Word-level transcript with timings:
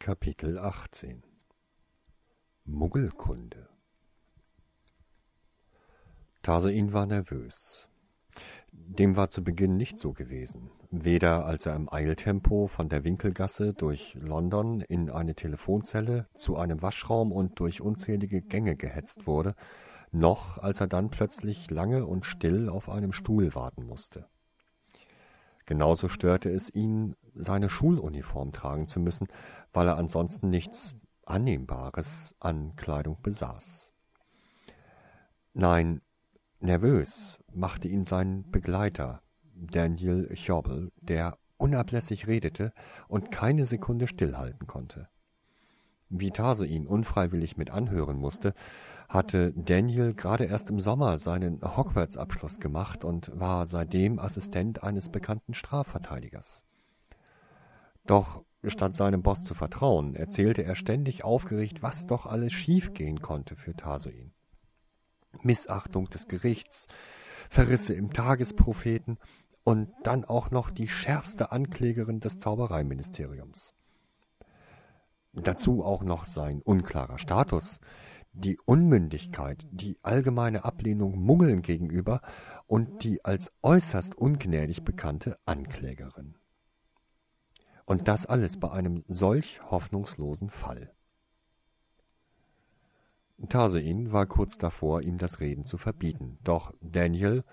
Kapitel 0.00 0.58
18 0.58 1.24
Muggelkunde 2.64 3.68
Tarsoin 6.40 6.92
war 6.92 7.04
nervös. 7.04 7.88
Dem 8.70 9.16
war 9.16 9.28
zu 9.28 9.42
Beginn 9.42 9.76
nicht 9.76 9.98
so 9.98 10.12
gewesen. 10.12 10.70
Weder 10.92 11.46
als 11.46 11.66
er 11.66 11.74
im 11.74 11.92
Eiltempo 11.92 12.68
von 12.68 12.88
der 12.88 13.02
Winkelgasse 13.02 13.74
durch 13.74 14.14
London 14.14 14.82
in 14.82 15.10
eine 15.10 15.34
Telefonzelle 15.34 16.28
zu 16.36 16.56
einem 16.56 16.80
Waschraum 16.80 17.32
und 17.32 17.58
durch 17.58 17.80
unzählige 17.80 18.40
Gänge 18.40 18.76
gehetzt 18.76 19.26
wurde, 19.26 19.56
noch 20.12 20.58
als 20.58 20.80
er 20.80 20.86
dann 20.86 21.10
plötzlich 21.10 21.72
lange 21.72 22.06
und 22.06 22.24
still 22.24 22.68
auf 22.68 22.88
einem 22.88 23.12
Stuhl 23.12 23.52
warten 23.56 23.84
musste. 23.84 24.28
Genauso 25.68 26.08
störte 26.08 26.48
es 26.48 26.74
ihn, 26.74 27.14
seine 27.34 27.68
Schuluniform 27.68 28.52
tragen 28.52 28.88
zu 28.88 29.00
müssen, 29.00 29.28
weil 29.74 29.86
er 29.86 29.98
ansonsten 29.98 30.48
nichts 30.48 30.94
Annehmbares 31.26 32.34
an 32.40 32.74
Kleidung 32.74 33.20
besaß. 33.20 33.92
Nein, 35.52 36.00
nervös 36.60 37.38
machte 37.52 37.86
ihn 37.86 38.06
sein 38.06 38.50
Begleiter, 38.50 39.20
Daniel 39.54 40.34
Chobel, 40.42 40.90
der 41.02 41.36
unablässig 41.58 42.26
redete 42.26 42.72
und 43.06 43.30
keine 43.30 43.66
Sekunde 43.66 44.06
stillhalten 44.06 44.66
konnte. 44.66 45.10
Wie 46.08 46.30
Tase 46.30 46.64
ihn 46.64 46.86
unfreiwillig 46.86 47.58
mit 47.58 47.72
anhören 47.72 48.16
musste, 48.16 48.54
hatte 49.08 49.52
Daniel 49.54 50.14
gerade 50.14 50.44
erst 50.44 50.68
im 50.68 50.80
Sommer 50.80 51.18
seinen 51.18 51.60
Hogwarts-Abschluss 51.62 52.60
gemacht 52.60 53.04
und 53.04 53.30
war 53.34 53.66
seitdem 53.66 54.18
Assistent 54.18 54.82
eines 54.82 55.08
bekannten 55.08 55.54
Strafverteidigers. 55.54 56.62
Doch 58.04 58.44
statt 58.64 58.94
seinem 58.94 59.22
Boss 59.22 59.44
zu 59.44 59.54
vertrauen, 59.54 60.14
erzählte 60.14 60.62
er 60.64 60.74
ständig 60.74 61.24
aufgeregt, 61.24 61.82
was 61.82 62.06
doch 62.06 62.26
alles 62.26 62.52
schiefgehen 62.52 63.20
konnte 63.20 63.56
für 63.56 63.74
Tasoin. 63.74 64.32
Missachtung 65.42 66.10
des 66.10 66.28
Gerichts, 66.28 66.86
Verrisse 67.48 67.94
im 67.94 68.12
Tagespropheten 68.12 69.18
und 69.64 69.90
dann 70.02 70.24
auch 70.24 70.50
noch 70.50 70.70
die 70.70 70.88
schärfste 70.88 71.52
Anklägerin 71.52 72.20
des 72.20 72.38
Zaubereiministeriums. 72.38 73.74
Dazu 75.32 75.84
auch 75.84 76.02
noch 76.02 76.24
sein 76.24 76.60
unklarer 76.62 77.18
Status, 77.18 77.78
die 78.38 78.58
Unmündigkeit, 78.64 79.66
die 79.70 79.98
allgemeine 80.02 80.64
Ablehnung 80.64 81.18
Muggeln 81.18 81.62
gegenüber 81.62 82.22
und 82.66 83.02
die 83.02 83.24
als 83.24 83.52
äußerst 83.62 84.14
ungnädig 84.14 84.84
bekannte 84.84 85.38
Anklägerin. 85.44 86.36
Und 87.84 88.06
das 88.06 88.26
alles 88.26 88.58
bei 88.58 88.70
einem 88.70 89.02
solch 89.06 89.60
hoffnungslosen 89.70 90.50
Fall. 90.50 90.92
Tarsein 93.48 94.12
war 94.12 94.26
kurz 94.26 94.58
davor, 94.58 95.02
ihm 95.02 95.18
das 95.18 95.40
Reden 95.40 95.64
zu 95.64 95.78
verbieten, 95.78 96.38
doch 96.42 96.72
Daniel, 96.80 97.44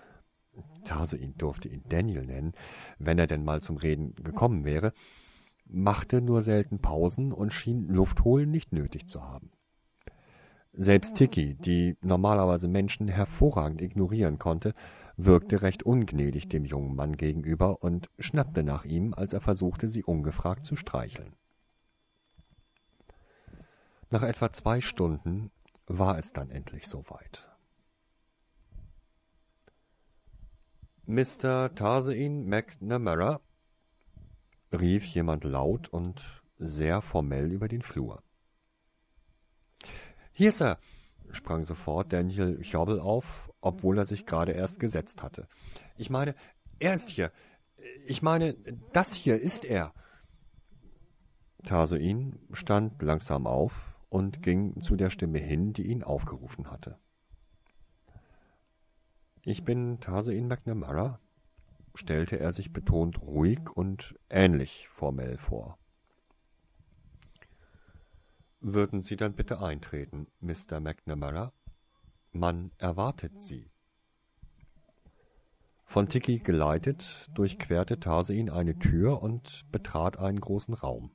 Tarsein 0.84 1.34
durfte 1.36 1.68
ihn 1.68 1.84
Daniel 1.88 2.26
nennen, 2.26 2.52
wenn 2.98 3.18
er 3.18 3.26
denn 3.26 3.44
mal 3.44 3.60
zum 3.60 3.76
Reden 3.76 4.14
gekommen 4.16 4.64
wäre, 4.64 4.92
machte 5.64 6.20
nur 6.20 6.42
selten 6.42 6.80
Pausen 6.80 7.32
und 7.32 7.52
schien 7.52 7.88
Luft 7.88 8.24
holen 8.24 8.50
nicht 8.50 8.72
nötig 8.72 9.08
zu 9.08 9.24
haben. 9.24 9.50
Selbst 10.78 11.16
Tiki, 11.16 11.54
die 11.54 11.96
normalerweise 12.02 12.68
Menschen 12.68 13.08
hervorragend 13.08 13.80
ignorieren 13.80 14.38
konnte, 14.38 14.74
wirkte 15.16 15.62
recht 15.62 15.84
ungnädig 15.84 16.50
dem 16.50 16.66
jungen 16.66 16.94
Mann 16.94 17.16
gegenüber 17.16 17.82
und 17.82 18.10
schnappte 18.18 18.62
nach 18.62 18.84
ihm, 18.84 19.14
als 19.14 19.32
er 19.32 19.40
versuchte, 19.40 19.88
sie 19.88 20.04
ungefragt 20.04 20.66
zu 20.66 20.76
streicheln. 20.76 21.34
Nach 24.10 24.22
etwa 24.22 24.52
zwei 24.52 24.82
Stunden 24.82 25.50
war 25.86 26.18
es 26.18 26.34
dann 26.34 26.50
endlich 26.50 26.86
soweit. 26.86 27.48
Mr. 31.06 31.74
Tarsein 31.74 32.46
McNamara, 32.46 33.40
rief 34.72 35.06
jemand 35.06 35.44
laut 35.44 35.88
und 35.88 36.42
sehr 36.58 37.00
formell 37.00 37.50
über 37.50 37.68
den 37.68 37.80
Flur. 37.80 38.25
Hier, 40.38 40.52
Sir, 40.52 40.76
sprang 41.30 41.64
sofort 41.64 42.12
Daniel 42.12 42.60
Chobel 42.62 43.00
auf, 43.00 43.50
obwohl 43.62 43.96
er 43.96 44.04
sich 44.04 44.26
gerade 44.26 44.52
erst 44.52 44.78
gesetzt 44.78 45.22
hatte. 45.22 45.48
Ich 45.96 46.10
meine, 46.10 46.34
er 46.78 46.92
ist 46.92 47.08
hier. 47.08 47.32
Ich 48.06 48.20
meine, 48.20 48.52
das 48.92 49.14
hier 49.14 49.40
ist 49.40 49.64
er. 49.64 49.94
Tarsoin 51.64 52.38
stand 52.52 53.00
langsam 53.00 53.46
auf 53.46 53.96
und 54.10 54.42
ging 54.42 54.78
zu 54.82 54.94
der 54.94 55.08
Stimme 55.08 55.38
hin, 55.38 55.72
die 55.72 55.86
ihn 55.86 56.02
aufgerufen 56.02 56.70
hatte. 56.70 56.98
Ich 59.42 59.64
bin 59.64 60.00
Tarsoin 60.00 60.48
McNamara, 60.48 61.18
stellte 61.94 62.38
er 62.38 62.52
sich 62.52 62.74
betont 62.74 63.22
ruhig 63.22 63.70
und 63.74 64.14
ähnlich 64.28 64.86
formell 64.90 65.38
vor. 65.38 65.78
Würden 68.60 69.02
Sie 69.02 69.16
dann 69.16 69.34
bitte 69.34 69.60
eintreten, 69.60 70.26
Mr. 70.40 70.80
McNamara? 70.80 71.52
Man 72.32 72.72
erwartet 72.78 73.40
Sie. 73.40 73.70
Von 75.84 76.08
Tiki 76.08 76.40
geleitet, 76.40 77.30
durchquerte 77.32 78.00
Tarsein 78.00 78.50
eine 78.50 78.78
Tür 78.78 79.22
und 79.22 79.70
betrat 79.70 80.18
einen 80.18 80.40
großen 80.40 80.74
Raum. 80.74 81.14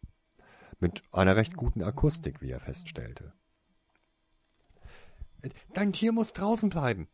Mit 0.80 1.04
einer 1.12 1.36
recht 1.36 1.56
guten 1.56 1.84
Akustik, 1.84 2.42
wie 2.42 2.52
er 2.52 2.60
feststellte. 2.60 3.34
Dein 5.74 5.94
Tier 5.94 6.12
muss 6.12 6.34
draußen 6.34 6.70
bleiben, 6.70 7.08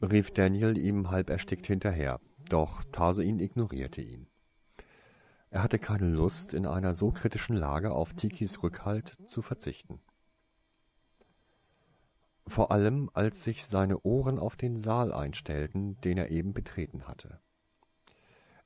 rief 0.00 0.30
Daniel 0.30 0.78
ihm 0.78 1.10
halb 1.10 1.30
erstickt 1.30 1.66
hinterher, 1.66 2.20
doch 2.48 2.84
Tarsein 2.92 3.40
ignorierte 3.40 4.00
ihn. 4.00 4.28
Er 5.54 5.62
hatte 5.62 5.78
keine 5.78 6.08
Lust, 6.08 6.52
in 6.52 6.66
einer 6.66 6.96
so 6.96 7.12
kritischen 7.12 7.54
Lage 7.54 7.92
auf 7.92 8.12
Tikis 8.12 8.64
Rückhalt 8.64 9.16
zu 9.24 9.40
verzichten. 9.40 10.00
Vor 12.48 12.72
allem, 12.72 13.08
als 13.14 13.44
sich 13.44 13.64
seine 13.64 14.00
Ohren 14.00 14.40
auf 14.40 14.56
den 14.56 14.76
Saal 14.76 15.12
einstellten, 15.12 16.00
den 16.00 16.18
er 16.18 16.32
eben 16.32 16.54
betreten 16.54 17.06
hatte. 17.06 17.38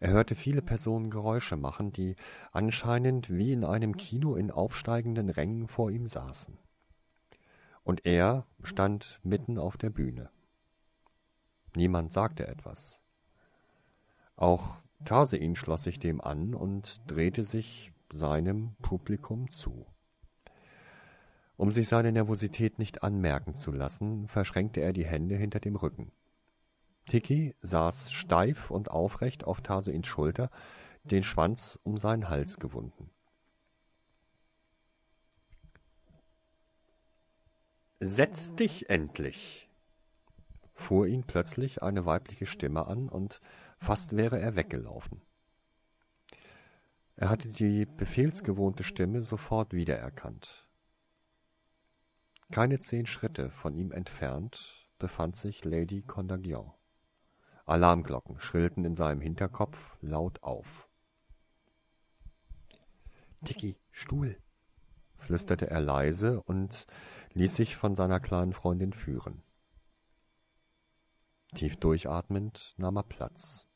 Er 0.00 0.12
hörte 0.12 0.34
viele 0.34 0.62
Personen 0.62 1.10
Geräusche 1.10 1.58
machen, 1.58 1.92
die 1.92 2.16
anscheinend 2.52 3.28
wie 3.28 3.52
in 3.52 3.66
einem 3.66 3.98
Kino 3.98 4.34
in 4.34 4.50
aufsteigenden 4.50 5.28
Rängen 5.28 5.68
vor 5.68 5.90
ihm 5.90 6.06
saßen. 6.06 6.56
Und 7.84 8.06
er 8.06 8.46
stand 8.62 9.20
mitten 9.22 9.58
auf 9.58 9.76
der 9.76 9.90
Bühne. 9.90 10.30
Niemand 11.76 12.14
sagte 12.14 12.48
etwas. 12.48 13.02
Auch 14.36 14.78
Tarsein 15.04 15.56
schloss 15.56 15.84
sich 15.84 15.98
dem 15.98 16.20
an 16.20 16.54
und 16.54 17.00
drehte 17.06 17.44
sich 17.44 17.92
seinem 18.12 18.74
Publikum 18.82 19.50
zu. 19.50 19.86
Um 21.56 21.72
sich 21.72 21.88
seine 21.88 22.12
Nervosität 22.12 22.78
nicht 22.78 23.02
anmerken 23.02 23.56
zu 23.56 23.72
lassen, 23.72 24.28
verschränkte 24.28 24.80
er 24.80 24.92
die 24.92 25.04
Hände 25.04 25.36
hinter 25.36 25.60
dem 25.60 25.76
Rücken. 25.76 26.12
Tiki 27.06 27.54
saß 27.58 28.12
steif 28.12 28.70
und 28.70 28.90
aufrecht 28.90 29.44
auf 29.44 29.60
Tarseins 29.60 30.06
Schulter, 30.06 30.50
den 31.04 31.24
Schwanz 31.24 31.78
um 31.82 31.96
seinen 31.96 32.28
Hals 32.28 32.58
gewunden. 32.58 33.10
Setz 38.00 38.54
dich 38.54 38.90
endlich, 38.90 39.68
fuhr 40.74 41.06
ihn 41.08 41.24
plötzlich 41.24 41.82
eine 41.82 42.06
weibliche 42.06 42.46
Stimme 42.46 42.86
an 42.86 43.08
und 43.08 43.40
Fast 43.78 44.16
wäre 44.16 44.38
er 44.38 44.56
weggelaufen. 44.56 45.22
Er 47.16 47.30
hatte 47.30 47.48
die 47.48 47.84
befehlsgewohnte 47.84 48.84
Stimme 48.84 49.22
sofort 49.22 49.72
wiedererkannt. 49.72 50.68
Keine 52.50 52.78
zehn 52.78 53.06
Schritte 53.06 53.50
von 53.50 53.74
ihm 53.74 53.92
entfernt 53.92 54.88
befand 54.98 55.36
sich 55.36 55.64
Lady 55.64 56.02
Condagion. 56.02 56.72
Alarmglocken 57.66 58.40
schrillten 58.40 58.84
in 58.84 58.94
seinem 58.94 59.20
Hinterkopf 59.20 59.96
laut 60.00 60.42
auf. 60.42 60.88
Dicky, 63.42 63.76
Stuhl, 63.90 64.40
flüsterte 65.18 65.70
er 65.70 65.80
leise 65.80 66.42
und 66.42 66.86
ließ 67.34 67.54
sich 67.54 67.76
von 67.76 67.94
seiner 67.94 68.20
kleinen 68.20 68.52
Freundin 68.52 68.92
führen. 68.92 69.42
Tief 71.54 71.76
durchatmend 71.76 72.74
nahm 72.78 72.96
er 72.96 73.04
Platz. 73.04 73.67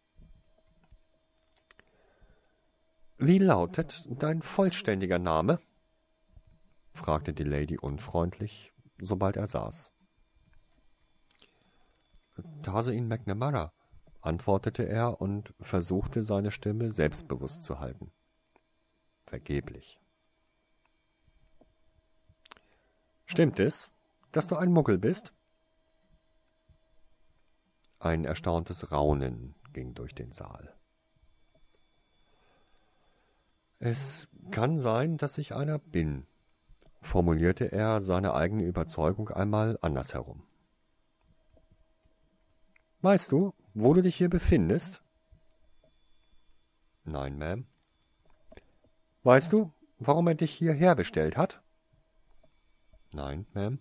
Wie 3.25 3.39
lautet 3.39 4.05
dein 4.09 4.43
vollständiger 4.43 5.21
Name? 5.21 5.61
fragte 6.93 7.33
die 7.33 7.45
Lady 7.45 7.79
unfreundlich, 7.79 8.73
sobald 8.99 9.37
er 9.37 9.47
saß. 9.47 9.93
Tarsein 12.65 13.07
McNamara, 13.07 13.73
antwortete 14.23 14.89
er 14.89 15.21
und 15.21 15.55
versuchte 15.61 16.25
seine 16.25 16.51
Stimme 16.51 16.91
selbstbewusst 16.91 17.63
zu 17.63 17.79
halten. 17.79 18.11
Vergeblich. 19.27 20.01
Stimmt 23.27 23.61
es, 23.61 23.89
dass 24.33 24.49
du 24.49 24.57
ein 24.57 24.73
Muggel 24.73 24.99
bist? 24.99 25.33
Ein 28.01 28.25
erstauntes 28.25 28.91
Raunen 28.91 29.55
ging 29.73 29.95
durch 29.95 30.13
den 30.13 30.33
Saal. 30.33 30.77
Es 33.85 34.29
kann 34.53 34.79
sein, 34.79 35.17
dass 35.17 35.39
ich 35.39 35.57
einer 35.57 35.81
bin, 35.81 36.25
formulierte 37.01 37.73
er 37.73 38.01
seine 38.01 38.33
eigene 38.33 38.63
Überzeugung 38.63 39.31
einmal 39.31 39.77
andersherum. 39.83 40.45
Weißt 43.01 43.33
du, 43.33 43.53
wo 43.75 43.93
du 43.93 44.01
dich 44.01 44.15
hier 44.15 44.31
befindest? 44.31 45.03
Nein, 47.03 47.43
Ma'am. 47.43 47.65
Weißt 49.25 49.53
du, 49.53 49.73
warum 49.99 50.29
er 50.29 50.37
dich 50.37 50.53
hierher 50.55 50.95
bestellt 50.95 51.37
hat? 51.37 51.61
Nein, 53.11 53.49
Ma'am. 53.53 53.79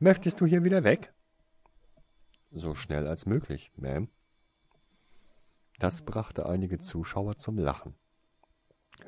Möchtest 0.00 0.40
du 0.40 0.46
hier 0.46 0.64
wieder 0.64 0.82
weg? 0.82 1.14
So 2.50 2.74
schnell 2.74 3.06
als 3.06 3.26
möglich, 3.26 3.70
Ma'am. 3.78 4.08
Das 5.78 6.02
brachte 6.02 6.46
einige 6.46 6.80
Zuschauer 6.80 7.36
zum 7.36 7.56
Lachen. 7.56 7.94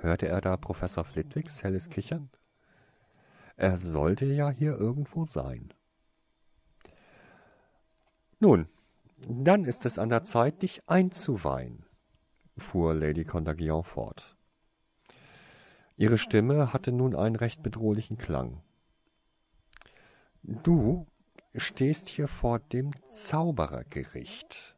Hörte 0.00 0.28
er 0.28 0.40
da 0.40 0.56
Professor 0.56 1.04
Flitwigs 1.04 1.62
helles 1.62 1.90
Kichern? 1.90 2.30
Er 3.56 3.78
sollte 3.78 4.24
ja 4.24 4.50
hier 4.50 4.76
irgendwo 4.76 5.26
sein. 5.26 5.72
Nun, 8.40 8.68
dann 9.18 9.64
ist 9.64 9.86
es 9.86 9.98
an 9.98 10.08
der 10.08 10.24
Zeit, 10.24 10.62
dich 10.62 10.82
einzuweihen, 10.88 11.86
fuhr 12.56 12.94
Lady 12.94 13.24
Contagion 13.24 13.84
fort. 13.84 14.36
Ihre 15.96 16.18
Stimme 16.18 16.72
hatte 16.72 16.90
nun 16.90 17.14
einen 17.14 17.36
recht 17.36 17.62
bedrohlichen 17.62 18.18
Klang. 18.18 18.62
Du 20.42 21.06
stehst 21.54 22.08
hier 22.08 22.26
vor 22.26 22.58
dem 22.58 22.90
Zauberergericht. 23.10 24.76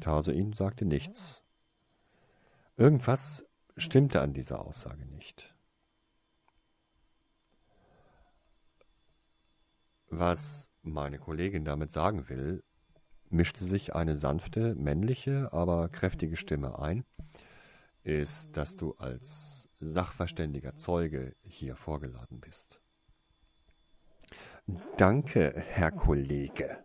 Tarsoin 0.00 0.52
sagte 0.52 0.84
nichts. 0.84 1.42
Irgendwas 2.78 3.44
stimmte 3.76 4.20
an 4.20 4.34
dieser 4.34 4.64
Aussage 4.64 5.04
nicht. 5.04 5.52
Was 10.10 10.70
meine 10.82 11.18
Kollegin 11.18 11.64
damit 11.64 11.90
sagen 11.90 12.28
will, 12.28 12.62
mischte 13.30 13.64
sich 13.64 13.96
eine 13.96 14.16
sanfte, 14.16 14.76
männliche, 14.76 15.52
aber 15.52 15.88
kräftige 15.88 16.36
Stimme 16.36 16.78
ein, 16.78 17.04
ist, 18.04 18.56
dass 18.56 18.76
du 18.76 18.92
als 18.94 19.68
sachverständiger 19.74 20.76
Zeuge 20.76 21.34
hier 21.42 21.74
vorgeladen 21.74 22.38
bist. 22.38 22.80
Danke, 24.96 25.52
Herr 25.56 25.90
Kollege, 25.90 26.84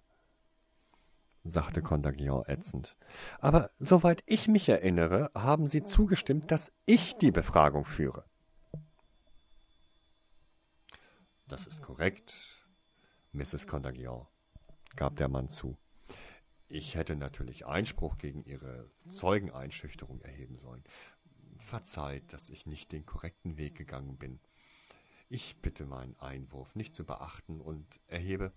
sagte 1.44 1.82
Contagion 1.82 2.44
ätzend. 2.48 2.96
Aber 3.40 3.72
soweit 3.80 4.24
ich 4.26 4.48
mich 4.48 4.70
erinnere, 4.70 5.30
haben 5.36 5.68
Sie 5.68 5.84
zugestimmt, 5.84 6.52
dass 6.52 6.72
ich 6.86 7.16
die 7.18 7.32
Befragung 7.32 7.86
führe. 7.86 8.26
Das 11.48 11.68
ist 11.68 11.82
korrekt, 11.82 12.34
Mrs. 13.34 13.68
Contagion, 13.68 14.26
gab 14.96 15.18
der 15.18 15.28
Mann 15.28 15.50
zu. 15.50 15.78
Ich 16.68 16.96
hätte 16.96 17.16
natürlich 17.16 17.68
Einspruch 17.68 18.16
gegen 18.16 18.44
Ihre 18.46 18.90
Zeugeneinschüchterung 19.08 20.22
erheben 20.22 20.58
sollen. 20.58 20.84
Verzeiht, 21.60 22.34
dass 22.34 22.50
ich 22.50 22.66
nicht 22.66 22.92
den 22.92 23.06
korrekten 23.06 23.58
Weg 23.58 23.76
gegangen 23.76 24.18
bin. 24.18 24.40
Ich 25.30 25.62
bitte 25.62 25.86
meinen 25.86 26.20
Einwurf 26.20 26.74
nicht 26.76 26.96
zu 26.96 27.06
beachten 27.06 27.60
und 27.62 28.00
erhebe. 28.08 28.54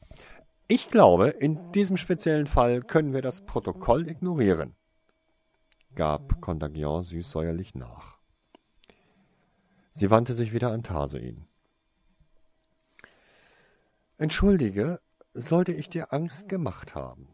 Ich 0.69 0.91
glaube, 0.91 1.29
in 1.29 1.71
diesem 1.71 1.97
speziellen 1.97 2.49
Fall 2.49 2.83
können 2.83 3.13
wir 3.13 3.23
das 3.23 3.47
Protokoll 3.47 4.09
ignorieren, 4.09 4.75
gab 5.95 6.41
Contagion 6.41 7.05
süßsäuerlich 7.05 7.77
nach. 7.77 8.19
Sie 9.93 10.11
wandte 10.11 10.35
sich 10.35 10.53
wieder 10.53 10.73
an 10.73 10.83
Tarsoin. 10.83 11.47
Entschuldige, 14.19 15.01
sollte 15.33 15.73
ich 15.73 15.89
dir 15.89 16.13
Angst 16.13 16.49
gemacht 16.49 16.97
haben? 16.97 17.29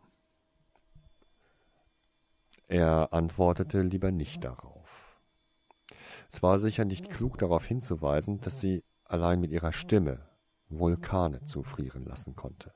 Er 2.68 3.14
antwortete 3.14 3.80
lieber 3.80 4.12
nicht 4.12 4.44
darauf. 4.44 5.18
Es 6.30 6.42
war 6.42 6.60
sicher 6.60 6.84
nicht 6.84 7.08
klug 7.08 7.38
darauf 7.38 7.64
hinzuweisen, 7.64 8.42
dass 8.42 8.60
sie 8.60 8.84
allein 9.04 9.40
mit 9.40 9.52
ihrer 9.52 9.72
Stimme 9.72 10.28
Vulkane 10.68 11.44
zufrieren 11.44 12.04
lassen 12.04 12.36
konnte. 12.36 12.74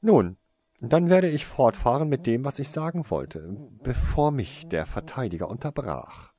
Nun, 0.00 0.36
dann 0.80 1.10
werde 1.10 1.28
ich 1.28 1.44
fortfahren 1.44 2.08
mit 2.08 2.26
dem, 2.26 2.44
was 2.44 2.58
ich 2.58 2.70
sagen 2.70 3.10
wollte, 3.10 3.56
bevor 3.82 4.30
mich 4.30 4.68
der 4.68 4.86
Verteidiger 4.86 5.48
unterbrach. 5.48 6.32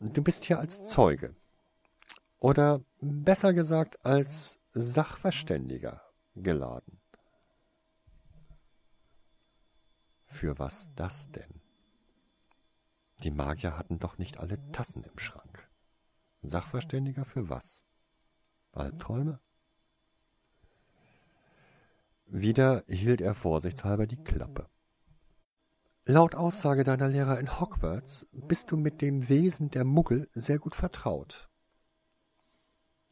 Du 0.00 0.22
bist 0.22 0.44
hier 0.44 0.58
als 0.58 0.84
Zeuge 0.84 1.36
oder 2.38 2.80
besser 3.00 3.52
gesagt 3.52 4.04
als 4.04 4.58
Sachverständiger 4.70 6.02
geladen. 6.34 7.00
Für 10.24 10.58
was 10.58 10.88
das 10.96 11.30
denn? 11.30 11.60
Die 13.22 13.30
Magier 13.30 13.78
hatten 13.78 13.98
doch 13.98 14.18
nicht 14.18 14.38
alle 14.38 14.58
Tassen 14.72 15.04
im 15.04 15.18
Schrank. 15.18 15.70
Sachverständiger 16.42 17.24
für 17.24 17.48
was? 17.48 17.84
Albträume? 18.72 19.38
Wieder 22.26 22.84
hielt 22.88 23.20
er 23.20 23.34
vorsichtshalber 23.34 24.06
die 24.06 24.22
Klappe. 24.22 24.68
Laut 26.04 26.34
Aussage 26.34 26.82
deiner 26.82 27.08
Lehrer 27.08 27.38
in 27.38 27.60
Hogwarts 27.60 28.26
bist 28.32 28.72
du 28.72 28.76
mit 28.76 29.00
dem 29.00 29.28
Wesen 29.28 29.70
der 29.70 29.84
Muggel 29.84 30.28
sehr 30.32 30.58
gut 30.58 30.74
vertraut. 30.74 31.48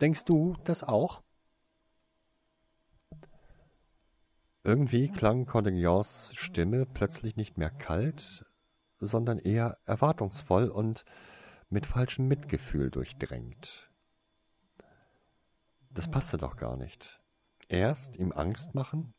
Denkst 0.00 0.24
du 0.24 0.56
das 0.64 0.82
auch? 0.82 1.22
Irgendwie 4.64 5.08
klang 5.08 5.46
Cordeillons 5.46 6.32
Stimme 6.34 6.84
plötzlich 6.84 7.36
nicht 7.36 7.58
mehr 7.58 7.70
kalt, 7.70 8.44
sondern 8.98 9.38
eher 9.38 9.78
erwartungsvoll 9.84 10.68
und 10.68 11.04
mit 11.68 11.86
falschem 11.86 12.26
Mitgefühl 12.26 12.90
durchdrängt. 12.90 13.90
Das 15.90 16.10
passte 16.10 16.38
doch 16.38 16.56
gar 16.56 16.76
nicht. 16.76 17.19
Erst 17.70 18.16
ihm 18.16 18.32
Angst 18.32 18.74
machen, 18.74 19.14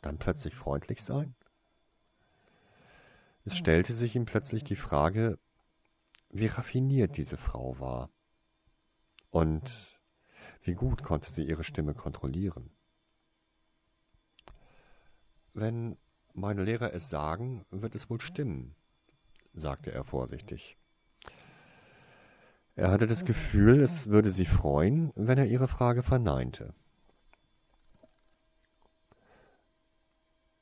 dann 0.00 0.16
plötzlich 0.16 0.54
freundlich 0.54 1.02
sein? 1.02 1.34
Es 3.44 3.56
stellte 3.56 3.92
sich 3.92 4.14
ihm 4.14 4.26
plötzlich 4.26 4.62
die 4.62 4.76
Frage, 4.76 5.40
wie 6.30 6.46
raffiniert 6.46 7.16
diese 7.16 7.36
Frau 7.36 7.80
war 7.80 8.10
und 9.30 9.98
wie 10.62 10.74
gut 10.74 11.02
konnte 11.02 11.32
sie 11.32 11.42
ihre 11.42 11.64
Stimme 11.64 11.94
kontrollieren. 11.94 12.70
Wenn 15.52 15.96
meine 16.32 16.62
Lehrer 16.62 16.94
es 16.94 17.08
sagen, 17.10 17.64
wird 17.70 17.96
es 17.96 18.08
wohl 18.08 18.20
stimmen, 18.20 18.76
sagte 19.52 19.90
er 19.90 20.04
vorsichtig. 20.04 20.76
Er 22.76 22.92
hatte 22.92 23.08
das 23.08 23.24
Gefühl, 23.24 23.80
es 23.80 24.06
würde 24.06 24.30
sie 24.30 24.46
freuen, 24.46 25.12
wenn 25.16 25.38
er 25.38 25.46
ihre 25.46 25.66
Frage 25.66 26.04
verneinte. 26.04 26.72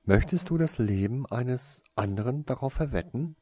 Möchtest 0.05 0.51
du 0.51 0.59
das 0.59 0.79
Leben 0.79 1.27
eines 1.27 1.83
anderen 1.95 2.45
darauf 2.45 2.73
verwetten? 2.73 3.37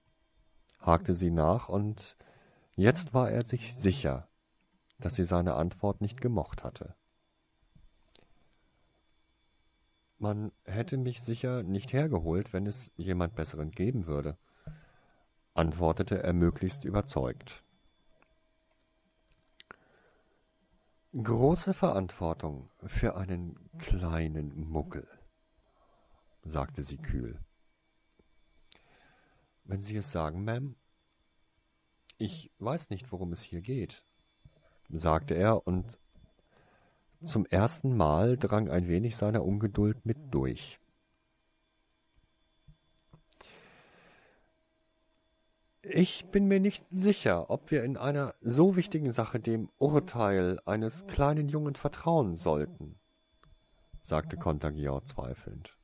hakte 0.80 1.14
sie 1.14 1.30
nach, 1.30 1.68
und 1.68 2.16
jetzt 2.74 3.14
war 3.14 3.30
er 3.30 3.42
sich 3.42 3.74
sicher, 3.74 4.28
dass 4.98 5.14
sie 5.14 5.24
seine 5.24 5.54
Antwort 5.54 6.00
nicht 6.00 6.20
gemocht 6.20 6.64
hatte. 6.64 6.94
Man 10.18 10.52
hätte 10.66 10.98
mich 10.98 11.22
sicher 11.22 11.62
nicht 11.62 11.94
hergeholt, 11.94 12.52
wenn 12.52 12.66
es 12.66 12.90
jemand 12.96 13.34
Besseren 13.34 13.70
geben 13.70 14.06
würde, 14.06 14.36
antwortete 15.54 16.22
er 16.22 16.34
möglichst 16.34 16.84
überzeugt. 16.84 17.62
Große 21.14 21.72
Verantwortung 21.72 22.70
für 22.86 23.16
einen 23.16 23.58
kleinen 23.78 24.68
Muggel, 24.68 25.08
sagte 26.42 26.82
sie 26.82 26.98
kühl. 26.98 27.38
Wenn 29.64 29.80
Sie 29.80 29.96
es 29.96 30.10
sagen, 30.10 30.48
Ma'am. 30.48 30.74
Ich 32.18 32.50
weiß 32.58 32.90
nicht, 32.90 33.12
worum 33.12 33.32
es 33.32 33.40
hier 33.40 33.62
geht, 33.62 34.04
sagte 34.90 35.34
er, 35.34 35.66
und 35.66 35.98
zum 37.22 37.46
ersten 37.46 37.96
Mal 37.96 38.36
drang 38.36 38.68
ein 38.68 38.88
wenig 38.88 39.16
seiner 39.16 39.44
Ungeduld 39.44 40.04
mit 40.04 40.18
durch. 40.30 40.80
Ich 45.82 46.26
bin 46.26 46.46
mir 46.46 46.60
nicht 46.60 46.84
sicher, 46.90 47.48
ob 47.48 47.70
wir 47.70 47.84
in 47.84 47.96
einer 47.96 48.34
so 48.40 48.76
wichtigen 48.76 49.12
Sache 49.12 49.40
dem 49.40 49.70
Urteil 49.78 50.60
eines 50.66 51.06
kleinen 51.06 51.48
Jungen 51.48 51.74
vertrauen 51.74 52.36
sollten, 52.36 52.98
sagte 54.00 54.36
Contagion 54.36 55.04
zweifelnd. 55.06 55.79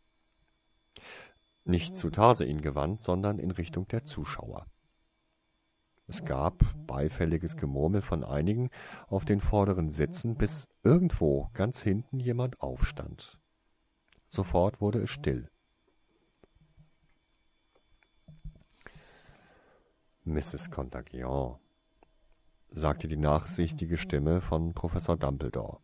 Nicht 1.65 1.97
zu 1.97 2.11
Tarsein 2.11 2.61
gewandt, 2.61 3.03
sondern 3.03 3.39
in 3.39 3.51
Richtung 3.51 3.89
der 3.89 4.05
Zuschauer. 4.05 4.67
Es 6.09 6.25
gab 6.25 6.65
beifälliges 6.87 7.57
Gemurmel 7.57 8.01
von 8.01 8.23
einigen 8.23 8.71
auf 9.09 9.25
den 9.25 9.41
vorderen 9.41 9.91
Sitzen, 9.91 10.37
bis 10.37 10.69
irgendwo 10.85 11.51
ganz 11.53 11.83
hinten 11.83 12.21
jemand 12.21 12.61
aufstand. 12.61 13.41
Sofort 14.29 14.81
wurde 14.81 15.03
es 15.03 15.11
still. 15.11 15.51
Mrs. 20.23 20.71
Contagion, 20.71 21.59
sagte 22.69 23.09
die 23.09 23.17
nachsichtige 23.17 23.97
Stimme 23.97 24.41
von 24.41 24.75
Professor 24.75 25.17
Dumbledore. 25.17 25.81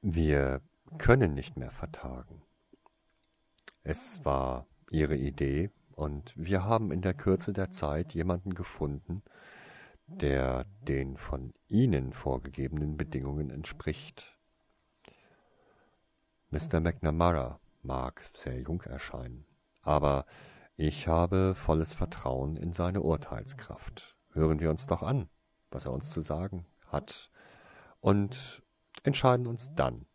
Wir 0.00 0.62
können 0.96 1.34
nicht 1.34 1.56
mehr 1.56 1.70
vertagen. 1.70 2.42
Es 3.82 4.24
war 4.24 4.66
Ihre 4.90 5.16
Idee, 5.16 5.70
und 5.92 6.32
wir 6.36 6.64
haben 6.64 6.92
in 6.92 7.02
der 7.02 7.14
Kürze 7.14 7.52
der 7.52 7.70
Zeit 7.70 8.14
jemanden 8.14 8.54
gefunden, 8.54 9.22
der 10.06 10.64
den 10.82 11.16
von 11.16 11.52
Ihnen 11.66 12.12
vorgegebenen 12.12 12.96
Bedingungen 12.96 13.50
entspricht. 13.50 14.38
Mr. 16.50 16.80
McNamara 16.80 17.60
mag 17.82 18.30
sehr 18.34 18.60
jung 18.60 18.80
erscheinen, 18.82 19.44
aber 19.82 20.24
ich 20.76 21.08
habe 21.08 21.54
volles 21.54 21.92
Vertrauen 21.92 22.56
in 22.56 22.72
seine 22.72 23.02
Urteilskraft. 23.02 24.16
Hören 24.32 24.60
wir 24.60 24.70
uns 24.70 24.86
doch 24.86 25.02
an, 25.02 25.28
was 25.70 25.84
er 25.84 25.92
uns 25.92 26.10
zu 26.10 26.20
sagen 26.20 26.64
hat, 26.86 27.30
und 28.00 28.62
entscheiden 29.02 29.46
uns 29.46 29.74
dann. 29.74 30.06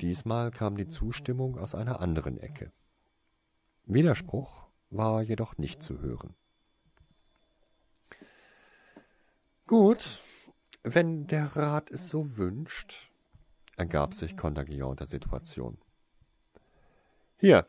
Diesmal 0.00 0.50
kam 0.50 0.76
die 0.76 0.88
Zustimmung 0.88 1.58
aus 1.58 1.74
einer 1.74 2.00
anderen 2.00 2.38
Ecke. 2.38 2.72
Widerspruch 3.84 4.68
war 4.90 5.22
jedoch 5.22 5.58
nicht 5.58 5.82
zu 5.82 6.00
hören. 6.00 6.34
Gut, 9.66 10.20
wenn 10.82 11.26
der 11.26 11.56
Rat 11.56 11.90
es 11.90 12.08
so 12.08 12.36
wünscht, 12.36 13.10
ergab 13.76 14.14
sich 14.14 14.36
Contagion 14.36 14.96
der 14.96 15.06
Situation. 15.06 15.78
Hier. 17.38 17.66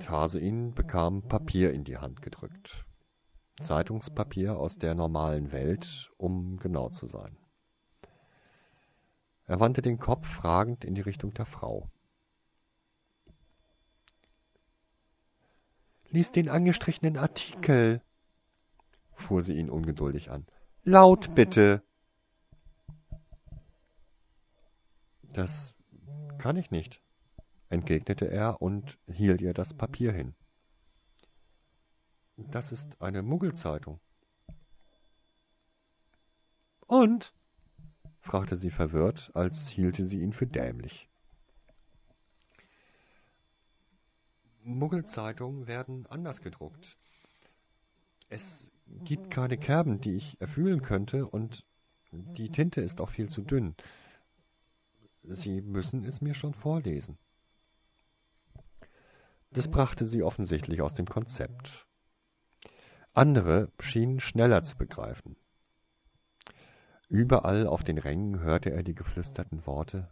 Tarsein 0.00 0.74
bekam 0.74 1.22
Papier 1.22 1.72
in 1.72 1.84
die 1.84 1.98
Hand 1.98 2.22
gedrückt. 2.22 2.86
Zeitungspapier 3.62 4.56
aus 4.56 4.78
der 4.78 4.94
normalen 4.94 5.52
Welt, 5.52 6.10
um 6.16 6.56
genau 6.56 6.88
zu 6.88 7.06
sein. 7.06 7.36
Er 9.50 9.58
wandte 9.58 9.82
den 9.82 9.98
Kopf 9.98 10.28
fragend 10.28 10.84
in 10.84 10.94
die 10.94 11.00
Richtung 11.00 11.34
der 11.34 11.44
Frau. 11.44 11.90
Lies 16.08 16.30
den 16.30 16.48
angestrichenen 16.48 17.16
Artikel, 17.16 18.00
fuhr 19.12 19.42
sie 19.42 19.54
ihn 19.54 19.68
ungeduldig 19.68 20.30
an. 20.30 20.46
Laut 20.84 21.34
bitte. 21.34 21.82
Das 25.22 25.74
kann 26.38 26.56
ich 26.56 26.70
nicht, 26.70 27.02
entgegnete 27.70 28.30
er 28.30 28.62
und 28.62 29.00
hielt 29.08 29.40
ihr 29.40 29.52
das 29.52 29.74
Papier 29.74 30.12
hin. 30.12 30.36
Das 32.36 32.70
ist 32.70 33.02
eine 33.02 33.24
Muggelzeitung. 33.24 33.98
Und? 36.86 37.34
Fragte 38.20 38.56
sie 38.56 38.70
verwirrt, 38.70 39.30
als 39.34 39.68
hielte 39.68 40.04
sie 40.04 40.20
ihn 40.20 40.32
für 40.32 40.46
dämlich. 40.46 41.08
Muggelzeitungen 44.62 45.66
werden 45.66 46.06
anders 46.06 46.42
gedruckt. 46.42 46.98
Es 48.28 48.68
gibt 49.04 49.30
keine 49.30 49.56
Kerben, 49.56 50.00
die 50.00 50.14
ich 50.14 50.40
erfüllen 50.40 50.82
könnte, 50.82 51.26
und 51.26 51.64
die 52.12 52.50
Tinte 52.50 52.80
ist 52.80 53.00
auch 53.00 53.10
viel 53.10 53.28
zu 53.28 53.42
dünn. 53.42 53.74
Sie 55.22 55.60
müssen 55.60 56.04
es 56.04 56.20
mir 56.20 56.34
schon 56.34 56.54
vorlesen. 56.54 57.18
Das 59.50 59.68
brachte 59.68 60.04
sie 60.04 60.22
offensichtlich 60.22 60.80
aus 60.80 60.94
dem 60.94 61.06
Konzept. 61.06 61.86
Andere 63.14 63.72
schienen 63.80 64.20
schneller 64.20 64.62
zu 64.62 64.76
begreifen. 64.76 65.36
Überall 67.10 67.66
auf 67.66 67.82
den 67.82 67.98
Rängen 67.98 68.38
hörte 68.38 68.70
er 68.70 68.84
die 68.84 68.94
geflüsterten 68.94 69.66
Worte 69.66 70.08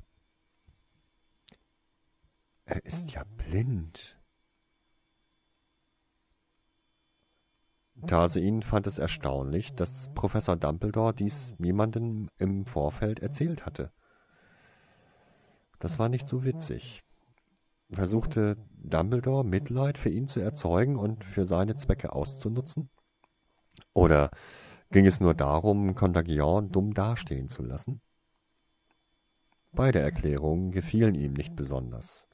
Er 2.64 2.84
ist 2.84 3.12
ja 3.12 3.22
blind. 3.36 4.18
Tarsein 8.04 8.62
fand 8.62 8.88
es 8.88 8.98
erstaunlich, 8.98 9.74
dass 9.74 10.12
Professor 10.14 10.56
Dumbledore 10.56 11.14
dies 11.14 11.54
niemandem 11.58 12.30
im 12.36 12.66
Vorfeld 12.66 13.20
erzählt 13.20 13.64
hatte. 13.64 13.92
Das 15.78 16.00
war 16.00 16.08
nicht 16.08 16.26
so 16.26 16.42
witzig. 16.42 17.04
Versuchte 17.92 18.56
Dumbledore 18.72 19.44
Mitleid 19.44 19.98
für 19.98 20.10
ihn 20.10 20.26
zu 20.26 20.40
erzeugen 20.40 20.96
und 20.96 21.24
für 21.24 21.44
seine 21.44 21.76
Zwecke 21.76 22.12
auszunutzen? 22.12 22.90
Oder 23.94 24.30
ging 24.90 25.06
es 25.06 25.20
nur 25.20 25.34
darum, 25.34 25.94
Contagion 25.94 26.70
dumm 26.70 26.94
dastehen 26.94 27.48
zu 27.48 27.62
lassen? 27.62 28.00
Beide 29.72 30.00
Erklärungen 30.00 30.70
gefielen 30.70 31.14
ihm 31.14 31.34
nicht 31.34 31.54
besonders. 31.54 32.26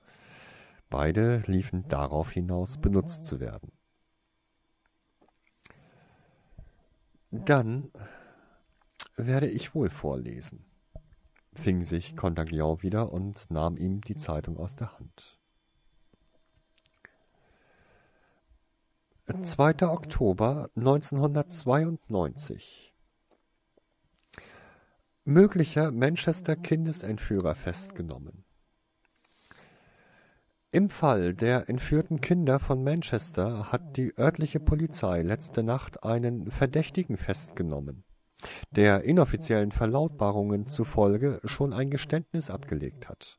Beide 0.88 1.42
liefen 1.46 1.88
darauf 1.88 2.30
hinaus, 2.30 2.78
benutzt 2.78 3.25
zu 3.26 3.40
werden. 3.40 3.73
Dann 7.30 7.90
werde 9.16 9.49
ich 9.49 9.75
wohl 9.75 9.90
vorlesen, 9.90 10.64
fing 11.52 11.82
sich 11.82 12.16
Contagion 12.16 12.82
wieder 12.82 13.12
und 13.12 13.50
nahm 13.50 13.76
ihm 13.76 14.00
die 14.02 14.14
Zeitung 14.14 14.56
aus 14.56 14.76
der 14.76 14.99
Hand. 14.99 15.38
2. 19.26 19.88
Oktober 19.88 20.69
1992 20.76 22.93
Möglicher 25.25 25.90
Manchester 25.93 26.57
Kindesentführer 26.57 27.54
festgenommen. 27.54 28.45
Im 30.73 30.90
Fall 30.90 31.33
der 31.33 31.71
entführten 31.71 32.21
Kinder 32.21 32.59
von 32.59 32.85
Manchester 32.85 33.73
hat 33.73 33.97
die 33.97 34.12
örtliche 34.19 34.61
Polizei 34.61 35.23
letzte 35.23 35.62
Nacht 35.62 36.04
einen 36.04 36.50
Verdächtigen 36.50 37.16
festgenommen, 37.16 38.04
der 38.73 39.04
inoffiziellen 39.04 39.73
Verlautbarungen 39.73 40.66
zufolge 40.66 41.40
schon 41.45 41.73
ein 41.73 41.88
Geständnis 41.88 42.50
abgelegt 42.50 43.09
hat 43.09 43.38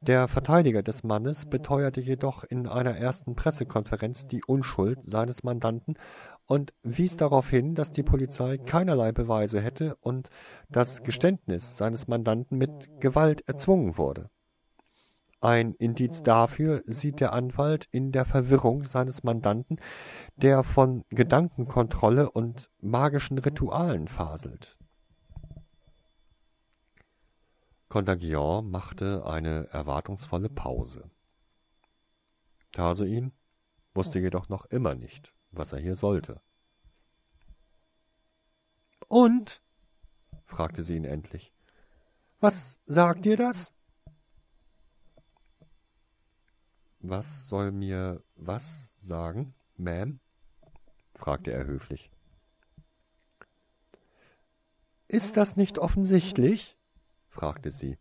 der 0.00 0.28
Verteidiger 0.28 0.82
des 0.82 1.04
Mannes 1.04 1.46
beteuerte 1.46 2.00
jedoch 2.00 2.44
in 2.44 2.66
einer 2.66 2.96
ersten 2.96 3.34
Pressekonferenz 3.34 4.26
die 4.26 4.42
Unschuld 4.46 4.98
seines 5.04 5.42
Mandanten 5.42 5.94
und 6.46 6.74
wies 6.82 7.16
darauf 7.16 7.50
hin, 7.50 7.74
dass 7.74 7.92
die 7.92 8.02
Polizei 8.02 8.58
keinerlei 8.58 9.12
Beweise 9.12 9.60
hätte 9.60 9.96
und 10.00 10.30
das 10.68 11.02
Geständnis 11.02 11.76
seines 11.76 12.08
Mandanten 12.08 12.58
mit 12.58 13.00
Gewalt 13.00 13.48
erzwungen 13.48 13.96
wurde. 13.96 14.30
Ein 15.40 15.74
Indiz 15.74 16.22
dafür 16.22 16.82
sieht 16.86 17.20
der 17.20 17.32
Anwalt 17.32 17.88
in 17.90 18.10
der 18.10 18.24
Verwirrung 18.24 18.84
seines 18.84 19.22
Mandanten, 19.22 19.76
der 20.36 20.62
von 20.62 21.04
Gedankenkontrolle 21.10 22.30
und 22.30 22.70
magischen 22.80 23.38
Ritualen 23.38 24.08
faselt 24.08 24.76
Contagion 27.88 28.70
machte 28.70 29.24
eine 29.26 29.68
erwartungsvolle 29.68 30.48
Pause. 30.48 31.10
Tarsoin 32.72 33.32
wusste 33.94 34.18
jedoch 34.18 34.48
noch 34.48 34.66
immer 34.66 34.94
nicht, 34.94 35.32
was 35.50 35.72
er 35.72 35.78
hier 35.78 35.96
sollte. 35.96 36.40
Und? 39.08 39.62
fragte 40.46 40.82
sie 40.82 40.96
ihn 40.96 41.04
endlich. 41.04 41.52
Was 42.40 42.80
sagt 42.86 43.24
dir 43.24 43.36
das? 43.36 43.72
Was 46.98 47.48
soll 47.48 47.70
mir 47.70 48.22
was 48.34 48.96
sagen, 48.98 49.54
Ma'am? 49.78 50.18
fragte 51.14 51.52
er 51.52 51.64
höflich. 51.66 52.10
Ist 55.08 55.36
das 55.36 55.56
nicht 55.56 55.78
offensichtlich? 55.78 56.75
Fragte 57.36 57.70
sie. 57.70 57.98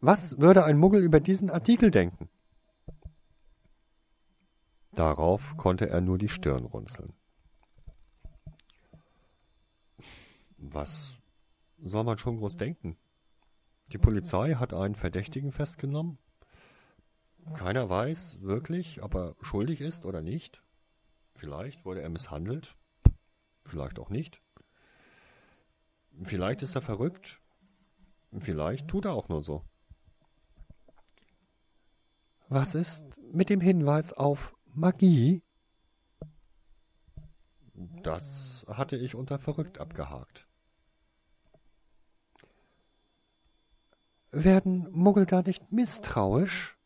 Was 0.00 0.38
würde 0.38 0.64
ein 0.64 0.78
Muggel 0.78 1.02
über 1.02 1.20
diesen 1.20 1.48
Artikel 1.48 1.90
denken? 1.90 2.28
Darauf 4.92 5.56
konnte 5.56 5.88
er 5.88 6.00
nur 6.00 6.18
die 6.18 6.28
Stirn 6.28 6.64
runzeln. 6.64 7.14
Was 10.58 11.12
soll 11.78 12.04
man 12.04 12.18
schon 12.18 12.38
groß 12.38 12.56
denken? 12.56 12.96
Die 13.92 13.98
Polizei 13.98 14.54
hat 14.54 14.74
einen 14.74 14.94
Verdächtigen 14.94 15.52
festgenommen. 15.52 16.18
Keiner 17.54 17.88
weiß 17.88 18.40
wirklich, 18.40 19.02
ob 19.02 19.14
er 19.14 19.36
schuldig 19.40 19.80
ist 19.80 20.04
oder 20.04 20.20
nicht. 20.20 20.62
Vielleicht 21.34 21.84
wurde 21.84 22.02
er 22.02 22.10
misshandelt, 22.10 22.76
vielleicht 23.64 23.98
auch 23.98 24.10
nicht. 24.10 24.42
Vielleicht 26.22 26.62
ist 26.62 26.74
er 26.74 26.82
verrückt, 26.82 27.41
vielleicht 28.40 28.88
tut 28.88 29.04
er 29.04 29.12
auch 29.12 29.28
nur 29.28 29.42
so. 29.42 29.64
Was 32.48 32.74
ist 32.74 33.04
mit 33.32 33.48
dem 33.48 33.60
Hinweis 33.60 34.12
auf 34.12 34.54
Magie? 34.74 35.42
Das 37.74 38.66
hatte 38.68 38.96
ich 38.96 39.14
unter 39.14 39.38
verrückt 39.38 39.78
abgehakt. 39.78 40.48
Werden 44.30 44.90
Muggel 44.92 45.26
da 45.26 45.42
nicht 45.42 45.72
misstrauisch? 45.72 46.78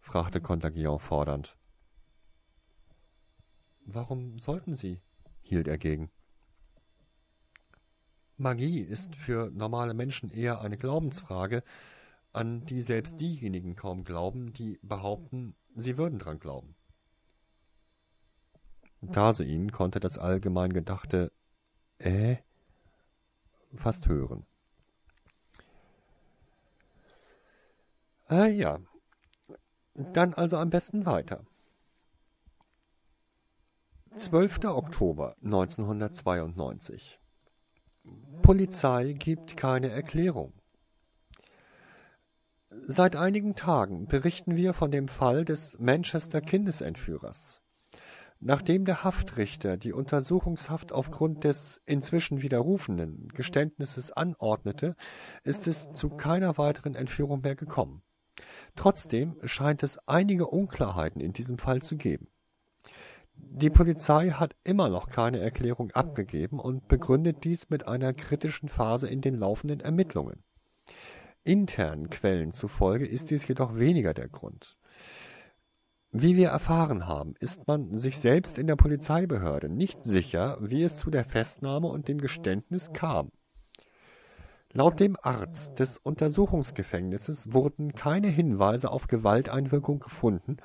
fragte 0.00 0.40
Contagion 0.40 0.98
fordernd. 0.98 1.56
Warum 3.84 4.38
sollten 4.38 4.74
sie? 4.74 5.00
hielt 5.42 5.68
er 5.68 5.78
gegen. 5.78 6.10
Magie 8.40 8.80
ist 8.80 9.14
für 9.14 9.50
normale 9.50 9.92
Menschen 9.92 10.30
eher 10.30 10.62
eine 10.62 10.78
Glaubensfrage, 10.78 11.62
an 12.32 12.64
die 12.64 12.80
selbst 12.80 13.20
diejenigen 13.20 13.76
kaum 13.76 14.02
glauben, 14.02 14.54
die 14.54 14.78
behaupten, 14.82 15.54
sie 15.76 15.98
würden 15.98 16.18
dran 16.18 16.38
glauben. 16.38 16.74
Tarsein 19.12 19.72
konnte 19.72 20.00
das 20.00 20.16
allgemein 20.18 20.72
gedachte 20.72 21.32
Äh 21.98 22.36
fast 23.76 24.08
hören. 24.08 24.46
Ah 28.26 28.46
ja, 28.46 28.78
dann 29.94 30.34
also 30.34 30.56
am 30.56 30.70
besten 30.70 31.04
weiter. 31.04 31.44
12. 34.16 34.64
Oktober 34.64 35.36
1992 35.44 37.19
Polizei 38.42 39.12
gibt 39.12 39.56
keine 39.56 39.90
Erklärung. 39.90 40.52
Seit 42.70 43.16
einigen 43.16 43.54
Tagen 43.54 44.06
berichten 44.06 44.56
wir 44.56 44.74
von 44.74 44.90
dem 44.90 45.08
Fall 45.08 45.44
des 45.44 45.78
Manchester 45.78 46.40
Kindesentführers. 46.40 47.62
Nachdem 48.40 48.86
der 48.86 49.04
Haftrichter 49.04 49.76
die 49.76 49.92
Untersuchungshaft 49.92 50.92
aufgrund 50.92 51.44
des 51.44 51.82
inzwischen 51.84 52.42
widerrufenen 52.42 53.28
Geständnisses 53.28 54.12
anordnete, 54.12 54.96
ist 55.44 55.66
es 55.66 55.92
zu 55.92 56.08
keiner 56.08 56.56
weiteren 56.56 56.94
Entführung 56.94 57.42
mehr 57.42 57.54
gekommen. 57.54 58.02
Trotzdem 58.76 59.36
scheint 59.44 59.82
es 59.82 59.98
einige 60.08 60.46
Unklarheiten 60.46 61.20
in 61.20 61.32
diesem 61.34 61.58
Fall 61.58 61.82
zu 61.82 61.96
geben. 61.96 62.28
Die 63.42 63.70
Polizei 63.70 64.30
hat 64.30 64.54
immer 64.64 64.88
noch 64.88 65.08
keine 65.08 65.40
Erklärung 65.40 65.90
abgegeben 65.92 66.58
und 66.60 66.88
begründet 66.88 67.44
dies 67.44 67.70
mit 67.70 67.86
einer 67.86 68.12
kritischen 68.12 68.68
Phase 68.68 69.08
in 69.08 69.20
den 69.20 69.34
laufenden 69.34 69.80
Ermittlungen. 69.80 70.42
Internen 71.42 72.10
Quellen 72.10 72.52
zufolge 72.52 73.06
ist 73.06 73.30
dies 73.30 73.46
jedoch 73.48 73.76
weniger 73.76 74.14
der 74.14 74.28
Grund. 74.28 74.76
Wie 76.12 76.36
wir 76.36 76.48
erfahren 76.48 77.06
haben, 77.06 77.34
ist 77.38 77.66
man 77.66 77.96
sich 77.96 78.18
selbst 78.18 78.58
in 78.58 78.66
der 78.66 78.76
Polizeibehörde 78.76 79.68
nicht 79.68 80.04
sicher, 80.04 80.58
wie 80.60 80.82
es 80.82 80.96
zu 80.96 81.10
der 81.10 81.24
Festnahme 81.24 81.86
und 81.86 82.08
dem 82.08 82.18
Geständnis 82.18 82.92
kam. 82.92 83.30
Laut 84.72 85.00
dem 85.00 85.16
Arzt 85.20 85.78
des 85.78 85.98
Untersuchungsgefängnisses 85.98 87.52
wurden 87.52 87.92
keine 87.92 88.28
Hinweise 88.28 88.90
auf 88.90 89.08
Gewalteinwirkung 89.08 89.98
gefunden 89.98 90.58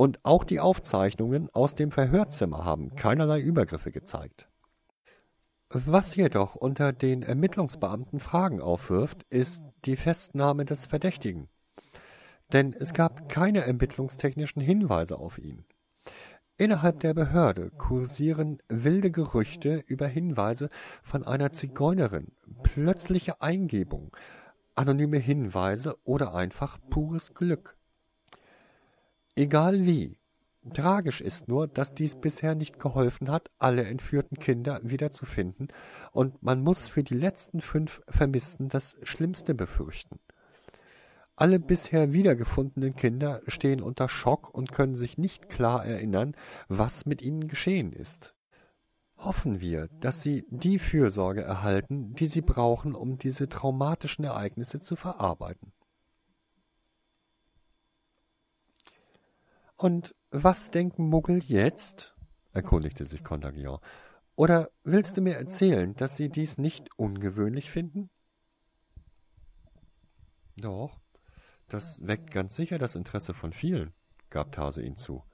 und 0.00 0.18
auch 0.22 0.44
die 0.44 0.60
Aufzeichnungen 0.60 1.50
aus 1.52 1.74
dem 1.74 1.90
Verhörzimmer 1.90 2.64
haben 2.64 2.96
keinerlei 2.96 3.38
Übergriffe 3.38 3.90
gezeigt. 3.90 4.48
Was 5.68 6.16
jedoch 6.16 6.54
unter 6.54 6.94
den 6.94 7.22
Ermittlungsbeamten 7.22 8.18
Fragen 8.18 8.62
aufwirft, 8.62 9.24
ist 9.28 9.62
die 9.84 9.96
Festnahme 9.96 10.64
des 10.64 10.86
Verdächtigen. 10.86 11.50
Denn 12.50 12.72
es 12.72 12.94
gab 12.94 13.28
keine 13.28 13.66
ermittlungstechnischen 13.66 14.62
Hinweise 14.62 15.18
auf 15.18 15.36
ihn. 15.36 15.66
Innerhalb 16.56 17.00
der 17.00 17.12
Behörde 17.12 17.70
kursieren 17.70 18.56
wilde 18.70 19.10
Gerüchte 19.10 19.84
über 19.86 20.06
Hinweise 20.06 20.70
von 21.02 21.26
einer 21.26 21.52
Zigeunerin, 21.52 22.28
plötzliche 22.62 23.42
Eingebung, 23.42 24.16
anonyme 24.74 25.18
Hinweise 25.18 25.98
oder 26.04 26.34
einfach 26.34 26.78
pures 26.88 27.34
Glück. 27.34 27.76
Egal 29.36 29.86
wie, 29.86 30.18
tragisch 30.74 31.20
ist 31.20 31.48
nur, 31.48 31.68
dass 31.68 31.94
dies 31.94 32.16
bisher 32.16 32.54
nicht 32.54 32.78
geholfen 32.78 33.30
hat, 33.30 33.50
alle 33.58 33.84
entführten 33.84 34.38
Kinder 34.38 34.80
wiederzufinden, 34.82 35.68
und 36.12 36.42
man 36.42 36.62
muss 36.62 36.88
für 36.88 37.02
die 37.02 37.14
letzten 37.14 37.60
fünf 37.60 38.02
Vermissten 38.08 38.68
das 38.68 38.96
Schlimmste 39.02 39.54
befürchten. 39.54 40.18
Alle 41.36 41.58
bisher 41.58 42.12
wiedergefundenen 42.12 42.96
Kinder 42.96 43.40
stehen 43.46 43.80
unter 43.80 44.10
Schock 44.10 44.52
und 44.52 44.72
können 44.72 44.94
sich 44.94 45.16
nicht 45.16 45.48
klar 45.48 45.86
erinnern, 45.86 46.34
was 46.68 47.06
mit 47.06 47.22
ihnen 47.22 47.48
geschehen 47.48 47.92
ist. 47.92 48.34
Hoffen 49.16 49.60
wir, 49.60 49.88
dass 50.00 50.20
sie 50.20 50.44
die 50.50 50.78
Fürsorge 50.78 51.42
erhalten, 51.42 52.14
die 52.14 52.26
sie 52.26 52.42
brauchen, 52.42 52.94
um 52.94 53.16
diese 53.16 53.48
traumatischen 53.48 54.24
Ereignisse 54.24 54.80
zu 54.80 54.96
verarbeiten. 54.96 55.72
Und 59.80 60.14
was 60.30 60.70
denken 60.70 61.08
Muggel 61.08 61.42
jetzt? 61.42 62.14
erkundigte 62.52 63.06
sich 63.06 63.24
Contagion. 63.24 63.78
Oder 64.36 64.68
willst 64.84 65.16
du 65.16 65.22
mir 65.22 65.36
erzählen, 65.36 65.94
dass 65.94 66.16
sie 66.16 66.28
dies 66.28 66.58
nicht 66.58 66.90
ungewöhnlich 66.98 67.70
finden? 67.70 68.10
Doch, 70.58 71.00
das 71.66 72.06
weckt 72.06 72.30
ganz 72.30 72.56
sicher 72.56 72.76
das 72.76 72.94
Interesse 72.94 73.32
von 73.32 73.54
vielen, 73.54 73.94
gab 74.28 74.52
Tase 74.52 74.82
ihm 74.82 74.96
zu. 74.96 75.24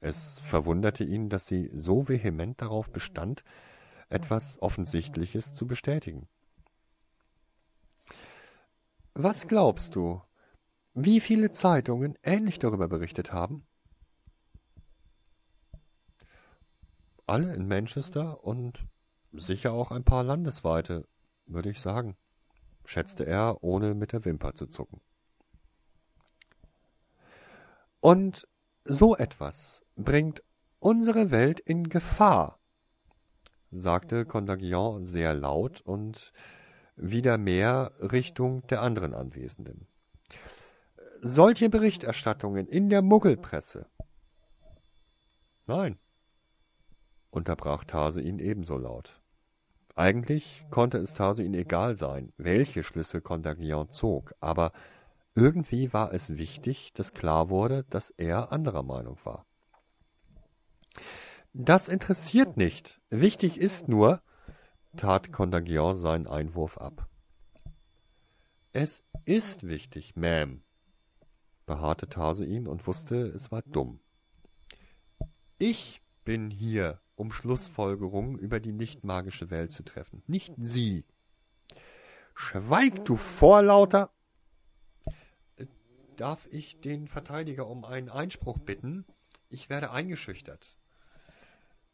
Es 0.00 0.40
verwunderte 0.40 1.04
ihn, 1.04 1.28
dass 1.28 1.46
sie 1.46 1.70
so 1.72 2.08
vehement 2.08 2.60
darauf 2.60 2.90
bestand, 2.90 3.44
etwas 4.08 4.60
Offensichtliches 4.60 5.52
zu 5.52 5.68
bestätigen. 5.68 6.26
Was 9.14 9.46
glaubst 9.46 9.94
du, 9.94 10.20
wie 10.92 11.20
viele 11.20 11.52
Zeitungen 11.52 12.18
ähnlich 12.24 12.58
darüber 12.58 12.88
berichtet 12.88 13.32
haben? 13.32 13.64
Alle 17.26 17.54
in 17.54 17.66
Manchester 17.66 18.44
und 18.44 18.86
sicher 19.32 19.72
auch 19.72 19.90
ein 19.90 20.04
paar 20.04 20.22
landesweite, 20.22 21.08
würde 21.46 21.70
ich 21.70 21.80
sagen, 21.80 22.16
schätzte 22.84 23.26
er, 23.26 23.62
ohne 23.64 23.94
mit 23.94 24.12
der 24.12 24.24
Wimper 24.24 24.54
zu 24.54 24.66
zucken. 24.66 25.00
Und 28.00 28.46
so 28.84 29.16
etwas 29.16 29.84
bringt 29.96 30.44
unsere 30.78 31.32
Welt 31.32 31.58
in 31.58 31.88
Gefahr, 31.88 32.60
sagte 33.72 34.24
Contagion 34.24 35.06
sehr 35.06 35.34
laut 35.34 35.80
und 35.80 36.32
wieder 36.94 37.38
mehr 37.38 37.92
Richtung 37.98 38.64
der 38.68 38.82
anderen 38.82 39.12
Anwesenden. 39.12 39.88
Solche 41.22 41.68
Berichterstattungen 41.68 42.68
in 42.68 42.88
der 42.88 43.02
Muggelpresse. 43.02 43.86
Nein, 45.66 45.98
unterbrach 47.36 47.84
Tase 47.84 48.20
ihn 48.20 48.38
ebenso 48.40 48.76
laut. 48.76 49.20
Eigentlich 49.94 50.66
konnte 50.70 50.98
es 50.98 51.14
Tase 51.14 51.42
ihn 51.42 51.54
egal 51.54 51.96
sein, 51.96 52.32
welche 52.36 52.82
Schlüsse 52.82 53.20
Contagion 53.20 53.90
zog, 53.90 54.34
aber 54.40 54.72
irgendwie 55.34 55.92
war 55.92 56.12
es 56.12 56.36
wichtig, 56.36 56.92
dass 56.94 57.12
klar 57.12 57.50
wurde, 57.50 57.84
dass 57.90 58.10
er 58.10 58.52
anderer 58.52 58.82
Meinung 58.82 59.18
war. 59.24 59.46
Das 61.52 61.88
interessiert 61.88 62.56
nicht. 62.56 63.00
Wichtig 63.10 63.58
ist 63.58 63.88
nur, 63.88 64.22
tat 64.96 65.32
Contagion 65.32 65.96
seinen 65.96 66.26
Einwurf 66.26 66.78
ab. 66.78 67.08
Es 68.72 69.02
ist 69.24 69.66
wichtig, 69.66 70.14
Ma'am, 70.16 70.60
beharrte 71.64 72.08
Tase 72.08 72.44
ihn 72.44 72.66
und 72.66 72.86
wusste, 72.86 73.26
es 73.28 73.50
war 73.50 73.62
dumm. 73.62 74.00
Ich 75.58 76.02
bin 76.24 76.50
hier, 76.50 77.00
um 77.16 77.32
Schlussfolgerungen 77.32 78.38
über 78.38 78.60
die 78.60 78.72
nicht 78.72 79.02
magische 79.02 79.50
Welt 79.50 79.72
zu 79.72 79.82
treffen, 79.82 80.22
nicht 80.26 80.54
Sie. 80.58 81.04
Schweig, 82.34 83.04
du 83.04 83.16
Vorlauter! 83.16 84.10
Darf 86.16 86.46
ich 86.50 86.80
den 86.80 87.08
Verteidiger 87.08 87.66
um 87.66 87.84
einen 87.84 88.08
Einspruch 88.08 88.58
bitten? 88.58 89.04
Ich 89.48 89.68
werde 89.68 89.90
eingeschüchtert, 89.90 90.76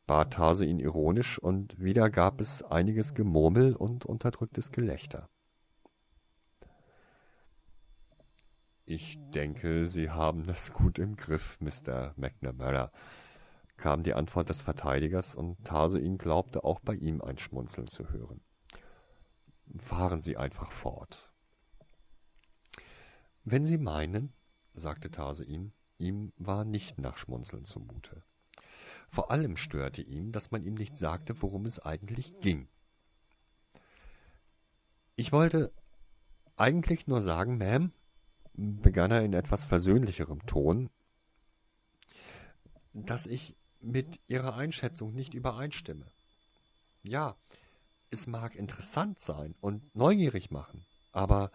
bat 0.07 0.39
Hase 0.39 0.65
ihn 0.65 0.79
ironisch, 0.79 1.39
und 1.39 1.81
wieder 1.81 2.11
gab 2.11 2.41
es 2.41 2.63
einiges 2.63 3.15
Gemurmel 3.15 3.75
und 3.75 4.05
unterdrücktes 4.05 4.71
Gelächter. 4.71 5.29
Ich 8.85 9.19
denke, 9.31 9.87
Sie 9.87 10.11
haben 10.11 10.47
das 10.47 10.73
gut 10.73 10.99
im 10.99 11.17
Griff, 11.17 11.57
Mr. 11.61 12.15
McNamara, 12.17 12.91
kam 13.83 14.05
die 14.05 14.15
Antwort 14.15 14.49
des 14.49 14.63
Verteidigers, 14.63 15.35
und 15.35 15.63
Tarsuin 15.65 16.17
glaubte 16.17 16.63
auch 16.63 16.79
bei 16.79 16.95
ihm 16.95 17.21
ein 17.21 17.37
Schmunzeln 17.37 17.89
zu 17.89 18.11
hören. 18.11 18.41
Fahren 19.77 20.21
Sie 20.21 20.37
einfach 20.37 20.71
fort. 20.71 21.33
Wenn 23.43 23.67
Sie 23.67 23.79
meinen, 23.79 24.33
sagte 24.73 25.11
Tarsuin, 25.11 25.73
ihm 25.99 26.33
war 26.37 26.65
nicht 26.65 26.99
nach 27.01 27.17
Schmunzeln 27.17 27.65
zumute. 27.65 28.23
Vor 29.09 29.33
allem 29.33 29.57
störte 29.57 30.01
ihn, 30.01 30.31
dass 30.31 30.53
man 30.53 30.63
ihm 30.63 30.75
nicht 30.75 30.95
sagte, 30.95 31.43
worum 31.43 31.67
es 31.67 31.81
eigentlich 31.81 32.39
ging. 32.39 32.69
Ich 35.17 35.33
wollte 35.33 35.73
eigentlich 36.57 37.09
nur 37.09 37.21
sagen, 37.21 37.61
Ma'am, 37.61 37.91
begann 38.55 39.11
er 39.11 39.25
in 39.25 39.33
etwas 39.33 39.65
versöhnlicherem 39.65 40.47
Ton, 40.47 40.89
dass 42.93 43.27
ich 43.27 43.57
mit 43.83 44.21
Ihrer 44.27 44.55
Einschätzung 44.55 45.15
nicht 45.15 45.35
übereinstimme. 45.35 46.07
Ja, 47.03 47.37
es 48.11 48.27
mag 48.27 48.55
interessant 48.55 49.19
sein 49.19 49.55
und 49.61 49.95
neugierig 49.95 50.51
machen, 50.51 50.85
aber 51.13 51.51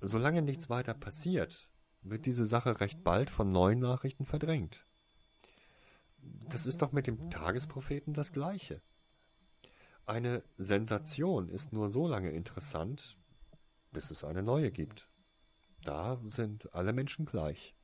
solange 0.00 0.42
nichts 0.42 0.68
weiter 0.68 0.94
passiert, 0.94 1.70
wird 2.02 2.26
diese 2.26 2.46
Sache 2.46 2.80
recht 2.80 3.04
bald 3.04 3.30
von 3.30 3.52
neuen 3.52 3.78
Nachrichten 3.78 4.26
verdrängt. 4.26 4.84
Das 6.48 6.66
ist 6.66 6.82
doch 6.82 6.92
mit 6.92 7.06
dem 7.06 7.30
Tagespropheten 7.30 8.14
das 8.14 8.32
Gleiche. 8.32 8.82
Eine 10.06 10.42
Sensation 10.56 11.48
ist 11.48 11.72
nur 11.72 11.88
so 11.88 12.08
lange 12.08 12.30
interessant, 12.30 13.16
bis 13.92 14.10
es 14.10 14.24
eine 14.24 14.42
neue 14.42 14.70
gibt. 14.70 15.08
Da 15.84 16.20
sind 16.24 16.74
alle 16.74 16.92
Menschen 16.92 17.24
gleich. 17.24 17.74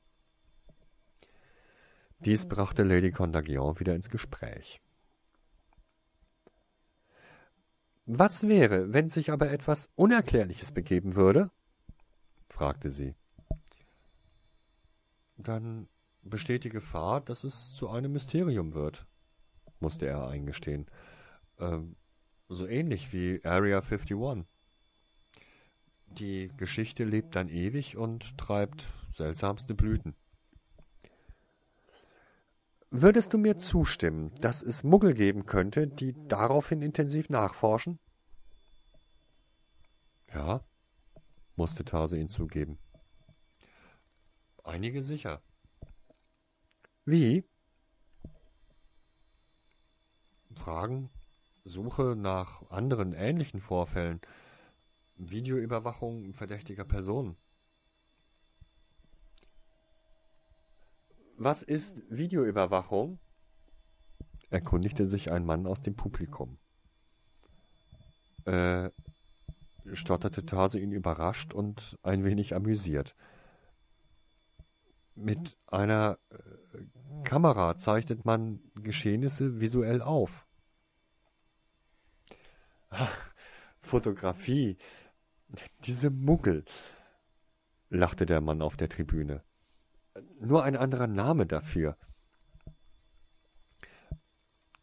Dies 2.20 2.46
brachte 2.46 2.82
Lady 2.82 3.12
Contagion 3.12 3.78
wieder 3.78 3.94
ins 3.94 4.08
Gespräch. 4.08 4.80
Was 8.06 8.46
wäre, 8.48 8.92
wenn 8.92 9.08
sich 9.08 9.30
aber 9.30 9.50
etwas 9.50 9.90
Unerklärliches 9.96 10.72
begeben 10.72 11.14
würde? 11.14 11.50
fragte 12.48 12.90
sie. 12.90 13.14
Dann 15.36 15.88
besteht 16.22 16.64
die 16.64 16.70
Gefahr, 16.70 17.20
dass 17.20 17.44
es 17.44 17.74
zu 17.74 17.88
einem 17.90 18.12
Mysterium 18.12 18.74
wird, 18.74 19.06
musste 19.80 20.06
er 20.06 20.26
eingestehen. 20.28 20.86
Ähm, 21.58 21.96
so 22.48 22.66
ähnlich 22.66 23.12
wie 23.12 23.44
Area 23.44 23.80
51. 23.80 24.46
Die 26.18 26.48
Geschichte 26.56 27.04
lebt 27.04 27.36
dann 27.36 27.48
ewig 27.48 27.96
und 27.96 28.38
treibt 28.38 28.88
seltsamste 29.12 29.74
Blüten. 29.74 30.14
Würdest 32.90 33.32
du 33.32 33.38
mir 33.38 33.56
zustimmen, 33.56 34.34
dass 34.40 34.62
es 34.62 34.84
Muggel 34.84 35.12
geben 35.14 35.44
könnte, 35.44 35.88
die 35.88 36.14
daraufhin 36.28 36.82
intensiv 36.82 37.28
nachforschen? 37.28 37.98
Ja, 40.32 40.64
musste 41.56 41.84
Tase 41.84 42.18
ihn 42.18 42.28
zugeben. 42.28 42.78
Einige 44.62 45.02
sicher. 45.02 45.42
Wie? 47.04 47.44
Fragen, 50.54 51.10
Suche 51.64 52.14
nach 52.16 52.70
anderen 52.70 53.12
ähnlichen 53.12 53.60
Vorfällen, 53.60 54.20
Videoüberwachung 55.16 56.32
verdächtiger 56.34 56.84
Personen. 56.84 57.36
Was 61.38 61.62
ist 61.62 62.02
Videoüberwachung? 62.08 63.18
erkundigte 64.48 65.06
sich 65.06 65.30
ein 65.30 65.44
Mann 65.44 65.66
aus 65.66 65.82
dem 65.82 65.94
Publikum. 65.94 66.56
Äh, 68.46 68.90
stotterte 69.92 70.46
Tase 70.46 70.78
ihn 70.78 70.92
überrascht 70.92 71.52
und 71.52 71.98
ein 72.02 72.24
wenig 72.24 72.54
amüsiert. 72.54 73.14
Mit 75.14 75.58
einer 75.66 76.18
äh, 76.30 77.22
Kamera 77.24 77.76
zeichnet 77.76 78.24
man 78.24 78.60
Geschehnisse 78.74 79.60
visuell 79.60 80.00
auf. 80.00 80.46
Ach, 82.88 83.32
Fotografie. 83.82 84.78
Diese 85.84 86.10
Muggel, 86.10 86.64
lachte 87.90 88.24
der 88.26 88.40
Mann 88.40 88.62
auf 88.62 88.76
der 88.76 88.88
Tribüne. 88.88 89.42
Nur 90.38 90.64
ein 90.64 90.76
anderer 90.76 91.06
Name 91.06 91.46
dafür. 91.46 91.96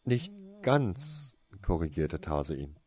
Nicht 0.04 0.34
ganz, 0.62 1.36
korrigierte 1.62 2.20
Tase 2.20 2.56
ihn. 2.56 2.78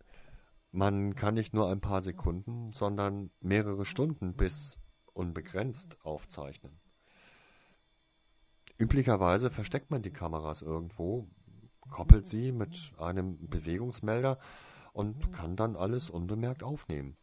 Man 0.71 1.15
kann 1.15 1.33
nicht 1.33 1.53
nur 1.53 1.69
ein 1.69 1.81
paar 1.81 2.01
Sekunden, 2.01 2.71
sondern 2.71 3.31
mehrere 3.39 3.85
Stunden 3.85 4.35
bis 4.35 4.77
unbegrenzt 5.13 5.97
aufzeichnen. 6.05 6.79
Üblicherweise 8.77 9.49
versteckt 9.49 9.89
man 9.89 10.03
die 10.03 10.11
Kameras 10.11 10.61
irgendwo, 10.61 11.27
koppelt 11.89 12.27
sie 12.27 12.51
mit 12.51 12.93
einem 12.99 13.47
Bewegungsmelder 13.47 14.37
und 14.93 15.31
kann 15.31 15.55
dann 15.55 15.75
alles 15.75 16.11
unbemerkt 16.11 16.61
aufnehmen. 16.61 17.17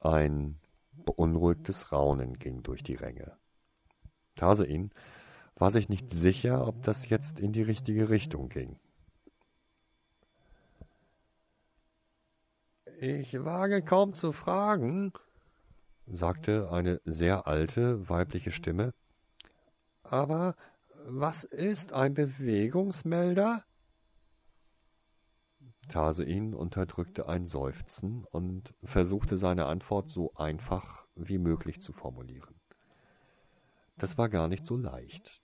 Ein 0.00 0.58
beunruhigtes 0.92 1.92
Raunen 1.92 2.38
ging 2.38 2.62
durch 2.64 2.82
die 2.82 2.94
Ränge. 2.94 3.37
Tarsein 4.38 4.90
war 5.56 5.70
sich 5.70 5.88
nicht 5.88 6.10
sicher, 6.10 6.66
ob 6.66 6.82
das 6.84 7.08
jetzt 7.10 7.40
in 7.40 7.52
die 7.52 7.62
richtige 7.62 8.08
Richtung 8.08 8.48
ging. 8.48 8.78
Ich 13.00 13.44
wage 13.44 13.82
kaum 13.82 14.14
zu 14.14 14.32
fragen, 14.32 15.12
sagte 16.06 16.70
eine 16.72 17.00
sehr 17.04 17.46
alte 17.46 18.08
weibliche 18.08 18.50
Stimme, 18.50 18.94
aber 20.02 20.56
was 21.04 21.44
ist 21.44 21.92
ein 21.92 22.14
Bewegungsmelder? 22.14 23.62
Tarsein 25.88 26.54
unterdrückte 26.54 27.28
ein 27.28 27.46
Seufzen 27.46 28.24
und 28.24 28.74
versuchte 28.84 29.36
seine 29.38 29.66
Antwort 29.66 30.10
so 30.10 30.34
einfach 30.34 31.06
wie 31.14 31.38
möglich 31.38 31.80
zu 31.80 31.92
formulieren. 31.92 32.57
Das 33.98 34.16
war 34.16 34.28
gar 34.28 34.48
nicht 34.48 34.64
so 34.64 34.76
leicht. 34.76 35.42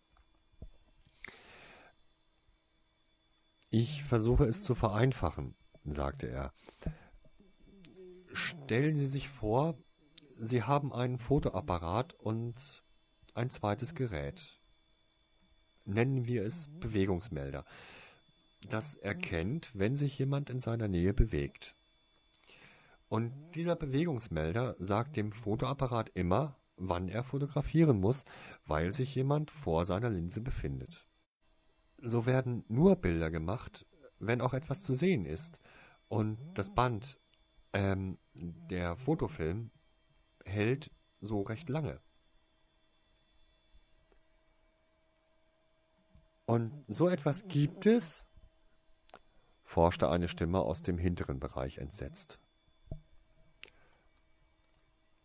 Ich 3.71 4.05
versuche 4.05 4.45
es 4.45 4.63
zu 4.63 4.77
vereinfachen, 4.77 5.57
sagte 5.85 6.29
er. 6.29 6.53
Stellen 8.33 8.97
Sie 8.97 9.07
sich 9.07 9.29
vor, 9.29 9.77
Sie 10.31 10.63
haben 10.63 10.93
einen 10.93 11.19
Fotoapparat 11.19 12.15
und 12.15 12.85
ein 13.35 13.51
zweites 13.51 13.95
Gerät. 13.95 14.61
Nennen 15.85 16.27
wir 16.27 16.45
es 16.45 16.69
Bewegungsmelder. 16.79 17.65
Das 18.69 18.95
erkennt, 18.95 19.71
wenn 19.75 19.97
sich 19.97 20.19
jemand 20.19 20.51
in 20.51 20.61
seiner 20.61 20.89
Nähe 20.89 21.13
bewegt. 21.13 21.75
Und 23.09 23.33
dieser 23.55 23.77
Bewegungsmelder 23.77 24.75
sagt 24.79 25.17
dem 25.17 25.33
Fotoapparat 25.33 26.11
immer, 26.15 26.57
wann 26.77 27.09
er 27.09 27.23
fotografieren 27.23 28.01
muss, 28.01 28.25
weil 28.67 28.93
sich 28.93 29.15
jemand 29.15 29.51
vor 29.51 29.85
seiner 29.85 30.11
Linse 30.11 30.41
befindet. 30.41 31.07
So 31.99 32.27
werden 32.27 32.65
nur 32.69 32.97
Bilder 32.97 33.31
gemacht, 33.31 33.87
wenn 34.19 34.41
auch 34.41 34.55
etwas 34.55 34.83
zu 34.83 34.95
sehen 34.95 35.25
ist. 35.25 35.61
Und 36.09 36.39
das 36.55 36.75
Band, 36.75 37.19
ähm, 37.73 38.19
der 38.35 38.97
Fotofilm, 38.97 39.71
hält 40.45 40.91
so 41.21 41.43
recht 41.43 41.69
lange. 41.69 42.01
Und 46.47 46.85
so 46.89 47.09
etwas 47.09 47.49
gibt 47.49 47.87
es? 47.87 48.27
forschte 49.63 50.09
eine 50.09 50.29
Stimme 50.29 50.61
aus 50.61 50.83
dem 50.83 50.99
hinteren 50.99 51.41
Bereich 51.41 51.79
entsetzt. 51.79 52.39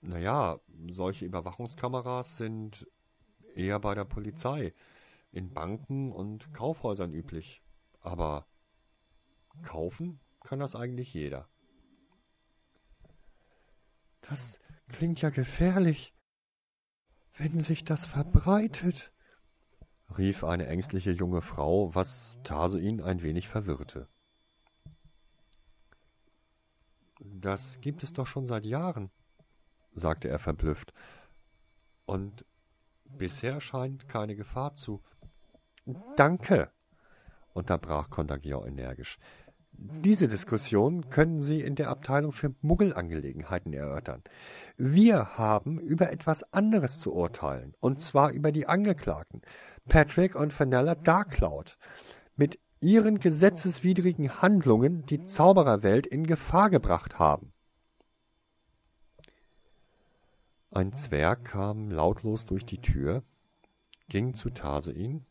Naja, 0.01 0.59
solche 0.87 1.25
Überwachungskameras 1.25 2.37
sind 2.37 2.87
eher 3.55 3.79
bei 3.79 3.95
der 3.95 4.05
Polizei, 4.05 4.73
in 5.31 5.53
Banken 5.53 6.11
und 6.11 6.53
Kaufhäusern 6.53 7.13
üblich. 7.13 7.61
Aber 8.01 8.47
kaufen 9.61 10.19
kann 10.41 10.59
das 10.59 10.75
eigentlich 10.75 11.13
jeder. 11.13 11.49
Das 14.21 14.59
klingt 14.87 15.21
ja 15.21 15.29
gefährlich, 15.29 16.13
wenn 17.37 17.55
sich 17.61 17.83
das 17.83 18.05
verbreitet, 18.05 19.11
rief 20.17 20.43
eine 20.43 20.67
ängstliche 20.67 21.11
junge 21.11 21.41
Frau, 21.41 21.93
was 21.93 22.37
Tarsoin 22.43 23.01
ein 23.01 23.21
wenig 23.21 23.47
verwirrte. 23.47 24.07
Das 27.19 27.79
gibt 27.81 28.03
es 28.03 28.13
doch 28.13 28.27
schon 28.27 28.45
seit 28.45 28.65
Jahren, 28.65 29.11
sagte 29.93 30.27
er 30.29 30.39
verblüfft. 30.39 30.93
Und 32.05 32.45
bisher 33.05 33.61
scheint 33.61 34.07
keine 34.07 34.35
Gefahr 34.35 34.73
zu. 34.73 35.01
Danke, 36.15 36.71
unterbrach 37.53 38.09
Contagion 38.09 38.67
energisch. 38.67 39.17
Diese 39.71 40.27
Diskussion 40.27 41.09
können 41.09 41.39
Sie 41.39 41.61
in 41.61 41.75
der 41.75 41.89
Abteilung 41.89 42.33
für 42.33 42.53
Muggelangelegenheiten 42.61 43.71
erörtern. 43.71 44.23
Wir 44.75 45.37
haben 45.37 45.79
über 45.79 46.11
etwas 46.11 46.51
anderes 46.51 46.99
zu 46.99 47.13
urteilen, 47.13 47.73
und 47.79 48.01
zwar 48.01 48.31
über 48.31 48.51
die 48.51 48.67
Angeklagten, 48.67 49.41
Patrick 49.87 50.35
und 50.35 50.51
Fenella 50.51 50.95
Darkcloud, 50.95 51.77
mit 52.35 52.59
ihren 52.81 53.19
gesetzeswidrigen 53.19 54.41
Handlungen 54.41 55.05
die 55.05 55.23
Zaubererwelt 55.23 56.07
in 56.07 56.25
Gefahr 56.25 56.69
gebracht 56.69 57.17
haben. 57.17 57.53
Ein 60.71 60.93
Zwerg 60.93 61.45
kam 61.45 61.89
lautlos 61.89 62.45
durch 62.45 62.63
die 62.63 62.79
Tür, 62.79 63.23
ging 64.07 64.35
zu 64.35 64.51
Tarsoin, 64.51 65.25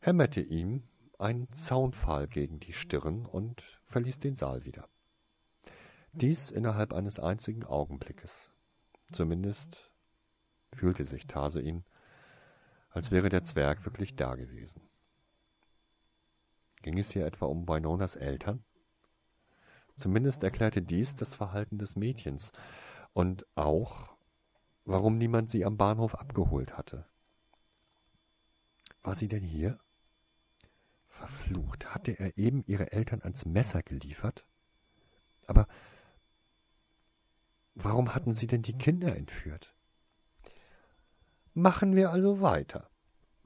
hämmerte 0.00 0.40
ihm 0.40 0.82
ein 1.18 1.48
Zaunpfahl 1.52 2.26
gegen 2.26 2.58
die 2.58 2.72
Stirn 2.72 3.26
und 3.26 3.62
verließ 3.84 4.18
den 4.18 4.34
Saal 4.34 4.64
wieder. 4.64 4.88
Dies 6.12 6.50
innerhalb 6.50 6.92
eines 6.92 7.20
einzigen 7.20 7.62
Augenblickes. 7.62 8.50
Zumindest 9.12 9.92
fühlte 10.74 11.04
sich 11.04 11.28
Tarsoin, 11.28 11.84
als 12.90 13.12
wäre 13.12 13.28
der 13.28 13.44
Zwerg 13.44 13.84
wirklich 13.84 14.16
da 14.16 14.34
gewesen. 14.34 14.82
Ging 16.82 16.98
es 16.98 17.12
hier 17.12 17.24
etwa 17.24 17.46
um 17.46 17.68
Wynonas 17.68 18.16
Eltern? 18.16 18.64
Zumindest 19.94 20.42
erklärte 20.42 20.82
dies 20.82 21.14
das 21.14 21.34
Verhalten 21.34 21.78
des 21.78 21.94
Mädchens 21.94 22.50
und 23.16 23.46
auch, 23.54 24.14
warum 24.84 25.16
niemand 25.16 25.48
sie 25.48 25.64
am 25.64 25.78
Bahnhof 25.78 26.14
abgeholt 26.16 26.76
hatte. 26.76 27.06
War 29.00 29.14
sie 29.14 29.26
denn 29.26 29.42
hier? 29.42 29.78
Verflucht, 31.08 31.94
hatte 31.94 32.12
er 32.12 32.36
eben 32.36 32.62
ihre 32.66 32.92
Eltern 32.92 33.22
ans 33.22 33.46
Messer 33.46 33.82
geliefert? 33.82 34.46
Aber 35.46 35.66
warum 37.74 38.14
hatten 38.14 38.34
sie 38.34 38.46
denn 38.46 38.60
die 38.60 38.76
Kinder 38.76 39.16
entführt? 39.16 39.74
Machen 41.54 41.96
wir 41.96 42.10
also 42.10 42.42
weiter, 42.42 42.90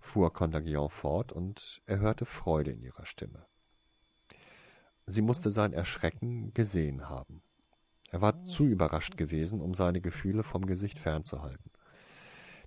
fuhr 0.01 0.33
Contagion 0.33 0.91
fort, 0.91 1.31
und 1.31 1.81
er 1.87 2.01
hörte 2.01 2.27
Freude 2.27 2.73
in 2.73 2.83
ihrer 2.83 3.07
Stimme. 3.07 3.47
Sie 5.07 5.23
musste 5.23 5.53
sein 5.53 5.73
Erschrecken 5.73 6.53
gesehen 6.55 7.09
haben. 7.09 7.45
Er 8.11 8.21
war 8.21 8.45
zu 8.45 8.65
überrascht 8.65 9.17
gewesen, 9.17 9.61
um 9.61 9.75
seine 9.75 10.01
Gefühle 10.01 10.43
vom 10.43 10.67
Gesicht 10.67 10.99
fernzuhalten. 10.99 11.71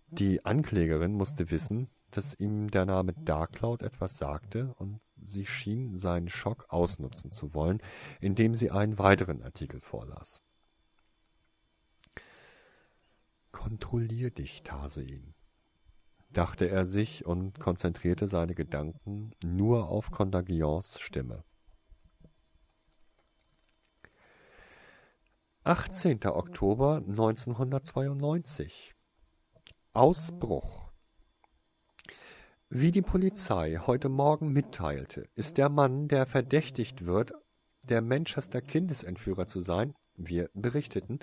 Die 0.07 0.45
Anklägerin 0.45 1.13
musste 1.13 1.51
wissen, 1.51 1.89
dass 2.11 2.39
ihm 2.39 2.69
der 2.69 2.85
Name 2.85 3.13
Darkcloud 3.13 3.81
etwas 3.81 4.17
sagte, 4.17 4.73
und 4.77 4.99
sie 5.21 5.45
schien 5.45 5.97
seinen 5.97 6.29
Schock 6.29 6.65
ausnutzen 6.69 7.31
zu 7.31 7.53
wollen, 7.53 7.81
indem 8.21 8.53
sie 8.53 8.71
einen 8.71 8.99
weiteren 8.99 9.41
Artikel 9.41 9.81
vorlas. 9.81 10.41
Kontrollier 13.51 14.31
dich, 14.31 14.63
Tarsuin, 14.63 15.33
dachte 16.31 16.69
er 16.69 16.85
sich 16.85 17.25
und 17.25 17.59
konzentrierte 17.59 18.27
seine 18.27 18.55
Gedanken 18.55 19.31
nur 19.43 19.89
auf 19.89 20.11
Contagions 20.11 20.99
Stimme. 20.99 21.43
18. 25.65 26.25
Oktober 26.25 27.01
1992 27.07 28.93
Ausbruch 29.93 30.91
Wie 32.67 32.91
die 32.91 33.01
Polizei 33.01 33.79
heute 33.87 34.09
Morgen 34.09 34.51
mitteilte, 34.51 35.29
ist 35.35 35.57
der 35.57 35.69
Mann, 35.69 36.09
der 36.09 36.25
verdächtigt 36.25 37.05
wird, 37.05 37.31
der 37.87 38.01
Manchester 38.01 38.61
Kindesentführer 38.61 39.47
zu 39.47 39.61
sein, 39.61 39.93
wir 40.15 40.49
berichteten, 40.53 41.19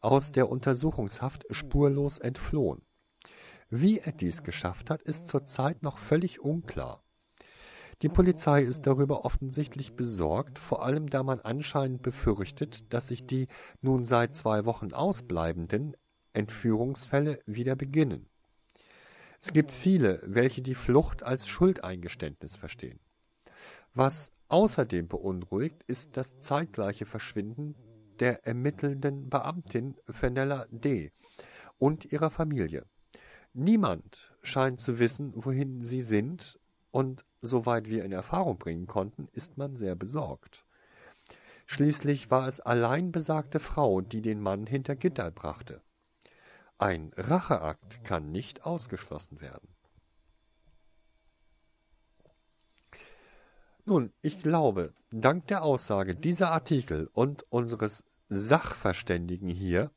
aus 0.00 0.30
der 0.30 0.50
Untersuchungshaft 0.50 1.46
spurlos 1.48 2.18
entflohen. 2.18 2.82
Wie 3.70 4.00
er 4.00 4.12
dies 4.12 4.42
geschafft 4.42 4.90
hat, 4.90 5.00
ist 5.00 5.26
zurzeit 5.26 5.82
noch 5.82 5.96
völlig 5.96 6.40
unklar. 6.40 7.02
Die 8.02 8.08
Polizei 8.08 8.62
ist 8.62 8.86
darüber 8.86 9.26
offensichtlich 9.26 9.94
besorgt, 9.94 10.58
vor 10.58 10.84
allem 10.84 11.10
da 11.10 11.22
man 11.22 11.40
anscheinend 11.40 12.00
befürchtet, 12.00 12.90
dass 12.92 13.08
sich 13.08 13.26
die 13.26 13.46
nun 13.82 14.06
seit 14.06 14.34
zwei 14.34 14.64
Wochen 14.64 14.94
ausbleibenden 14.94 15.96
Entführungsfälle 16.32 17.40
wieder 17.44 17.76
beginnen. 17.76 18.26
Es 19.42 19.52
gibt 19.52 19.70
viele, 19.70 20.22
welche 20.24 20.62
die 20.62 20.74
Flucht 20.74 21.22
als 21.22 21.46
Schuldeingeständnis 21.46 22.56
verstehen. 22.56 23.00
Was 23.92 24.32
außerdem 24.48 25.08
beunruhigt, 25.08 25.82
ist 25.84 26.16
das 26.16 26.40
zeitgleiche 26.40 27.04
Verschwinden 27.04 27.74
der 28.18 28.46
ermittelnden 28.46 29.28
Beamtin 29.28 29.96
Fenella 30.08 30.66
D. 30.70 31.12
und 31.78 32.10
ihrer 32.12 32.30
Familie. 32.30 32.86
Niemand 33.52 34.32
scheint 34.42 34.80
zu 34.80 34.98
wissen, 34.98 35.32
wohin 35.34 35.82
sie 35.82 36.02
sind 36.02 36.58
und 36.90 37.24
soweit 37.40 37.88
wir 37.88 38.04
in 38.04 38.12
Erfahrung 38.12 38.58
bringen 38.58 38.86
konnten, 38.86 39.28
ist 39.32 39.58
man 39.58 39.76
sehr 39.76 39.94
besorgt. 39.94 40.64
Schließlich 41.66 42.30
war 42.30 42.48
es 42.48 42.60
allein 42.60 43.12
besagte 43.12 43.60
Frau, 43.60 44.00
die 44.00 44.22
den 44.22 44.40
Mann 44.40 44.66
hinter 44.66 44.96
Gitter 44.96 45.30
brachte. 45.30 45.82
Ein 46.78 47.12
Racheakt 47.16 48.02
kann 48.04 48.32
nicht 48.32 48.66
ausgeschlossen 48.66 49.40
werden. 49.40 49.68
Nun, 53.84 54.12
ich 54.22 54.40
glaube, 54.40 54.94
dank 55.10 55.46
der 55.48 55.62
Aussage 55.62 56.14
dieser 56.14 56.52
Artikel 56.52 57.08
und 57.12 57.44
unseres 57.50 58.04
Sachverständigen 58.28 59.48
hier, 59.48 59.90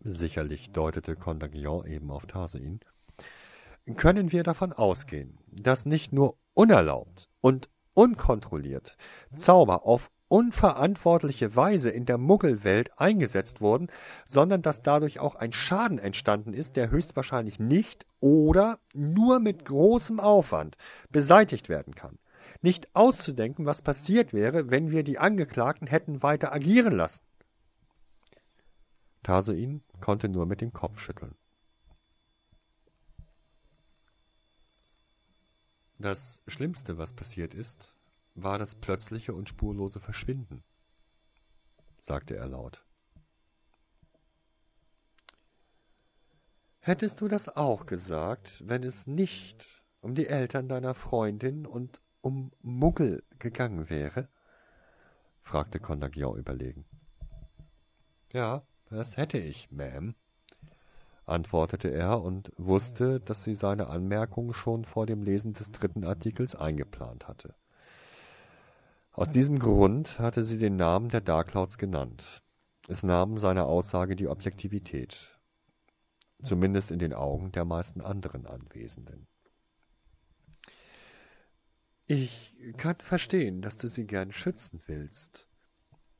sicherlich 0.00 0.70
deutete 0.70 1.16
Contagion 1.16 1.86
eben 1.86 2.10
auf 2.10 2.26
Tarsuin, 2.26 2.80
können 3.96 4.32
wir 4.32 4.42
davon 4.42 4.72
ausgehen, 4.72 5.38
dass 5.50 5.86
nicht 5.86 6.12
nur 6.12 6.36
unerlaubt 6.54 7.28
und 7.40 7.68
unkontrolliert 7.94 8.96
Zauber 9.36 9.84
auf 9.86 10.10
unverantwortliche 10.28 11.56
Weise 11.56 11.90
in 11.90 12.06
der 12.06 12.16
Muggelwelt 12.16 12.98
eingesetzt 12.98 13.60
wurden, 13.60 13.88
sondern 14.26 14.62
dass 14.62 14.80
dadurch 14.80 15.20
auch 15.20 15.34
ein 15.34 15.52
Schaden 15.52 15.98
entstanden 15.98 16.54
ist, 16.54 16.76
der 16.76 16.90
höchstwahrscheinlich 16.90 17.60
nicht 17.60 18.06
oder 18.18 18.78
nur 18.94 19.40
mit 19.40 19.66
großem 19.66 20.20
Aufwand 20.20 20.78
beseitigt 21.10 21.68
werden 21.68 21.94
kann. 21.94 22.18
Nicht 22.62 22.88
auszudenken, 22.94 23.66
was 23.66 23.82
passiert 23.82 24.32
wäre, 24.32 24.70
wenn 24.70 24.90
wir 24.90 25.02
die 25.02 25.18
Angeklagten 25.18 25.86
hätten 25.86 26.22
weiter 26.22 26.54
agieren 26.54 26.96
lassen. 26.96 27.22
Tarsoin 29.22 29.82
konnte 30.00 30.30
nur 30.30 30.46
mit 30.46 30.62
dem 30.62 30.72
Kopf 30.72 30.98
schütteln. 30.98 31.34
Das 36.02 36.42
Schlimmste, 36.48 36.98
was 36.98 37.12
passiert 37.12 37.54
ist, 37.54 37.94
war 38.34 38.58
das 38.58 38.74
plötzliche 38.74 39.34
und 39.34 39.48
spurlose 39.48 40.00
Verschwinden, 40.00 40.64
sagte 41.96 42.34
er 42.34 42.48
laut. 42.48 42.84
Hättest 46.80 47.20
du 47.20 47.28
das 47.28 47.48
auch 47.48 47.86
gesagt, 47.86 48.64
wenn 48.66 48.82
es 48.82 49.06
nicht 49.06 49.84
um 50.00 50.16
die 50.16 50.26
Eltern 50.26 50.68
deiner 50.68 50.94
Freundin 50.94 51.66
und 51.66 52.02
um 52.20 52.50
Muggel 52.62 53.22
gegangen 53.38 53.88
wäre? 53.88 54.28
fragte 55.40 55.78
Condagion 55.78 56.36
überlegen. 56.36 56.84
Ja, 58.32 58.66
das 58.90 59.16
hätte 59.16 59.38
ich, 59.38 59.68
Ma'am, 59.68 60.16
antwortete 61.26 61.88
er 61.88 62.22
und 62.22 62.52
wusste, 62.56 63.20
dass 63.20 63.44
sie 63.44 63.54
seine 63.54 63.88
Anmerkung 63.88 64.52
schon 64.52 64.84
vor 64.84 65.06
dem 65.06 65.22
Lesen 65.22 65.52
des 65.52 65.70
dritten 65.70 66.04
Artikels 66.04 66.54
eingeplant 66.54 67.28
hatte. 67.28 67.54
Aus 69.12 69.30
diesem 69.30 69.58
Grund 69.58 70.18
hatte 70.18 70.42
sie 70.42 70.58
den 70.58 70.76
Namen 70.76 71.10
der 71.10 71.20
Darkclouds 71.20 71.78
genannt. 71.78 72.42
Es 72.88 73.02
nahm 73.02 73.38
seiner 73.38 73.66
Aussage 73.66 74.16
die 74.16 74.26
Objektivität, 74.26 75.38
zumindest 76.42 76.90
in 76.90 76.98
den 76.98 77.12
Augen 77.12 77.52
der 77.52 77.64
meisten 77.64 78.00
anderen 78.00 78.46
Anwesenden. 78.46 79.28
Ich 82.06 82.58
kann 82.76 82.96
verstehen, 82.96 83.62
dass 83.62 83.76
du 83.76 83.88
sie 83.88 84.06
gern 84.06 84.32
schützen 84.32 84.82
willst, 84.86 85.48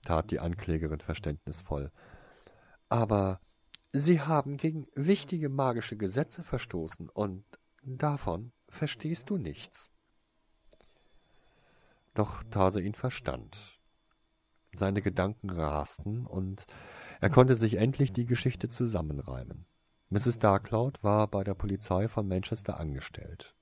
tat 0.05 0.31
die 0.31 0.39
Anklägerin 0.39 1.01
verständnisvoll. 1.01 1.91
Aber 2.89 3.41
Sie 3.93 4.21
haben 4.21 4.57
gegen 4.57 4.87
wichtige 4.95 5.49
magische 5.49 5.97
Gesetze 5.97 6.43
verstoßen 6.43 7.09
und 7.09 7.45
Davon 7.85 8.53
verstehst 8.69 9.29
du 9.29 9.39
nichts. 9.39 9.91
Doch 12.15 12.45
Tarsoin 12.45 12.95
verstand. 12.95 13.81
Seine 14.73 15.03
Gedanken 15.03 15.51
rasten 15.51 16.25
und 16.25 16.67
er 17.21 17.29
konnte 17.29 17.57
sich 17.57 17.75
endlich 17.75 18.13
die 18.13 18.25
Geschichte 18.25 18.69
zusammenreimen. 18.69 19.67
Mrs. 20.11 20.39
Darkcloud 20.39 21.03
war 21.03 21.27
bei 21.27 21.43
der 21.43 21.55
Polizei 21.55 22.07
von 22.07 22.29
Manchester 22.29 22.79
angestellt. 22.79 23.55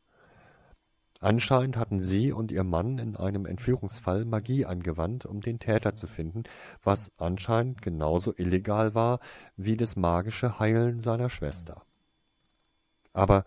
Anscheinend 1.23 1.77
hatten 1.77 2.01
sie 2.01 2.33
und 2.33 2.51
ihr 2.51 2.65
Mann 2.65 2.97
in 2.97 3.15
einem 3.15 3.45
Entführungsfall 3.45 4.25
Magie 4.25 4.65
angewandt, 4.65 5.27
um 5.27 5.43
den 5.43 5.59
Täter 5.59 5.95
zu 5.95 6.07
finden, 6.07 6.45
was 6.83 7.13
anscheinend 7.19 7.83
genauso 7.83 8.35
illegal 8.37 8.95
war 8.95 9.21
wie 9.55 9.77
das 9.77 9.97
magische 9.97 10.59
Heilen 10.59 11.01
seiner 11.01 11.29
Schwester. 11.29 11.83
Aber 13.13 13.45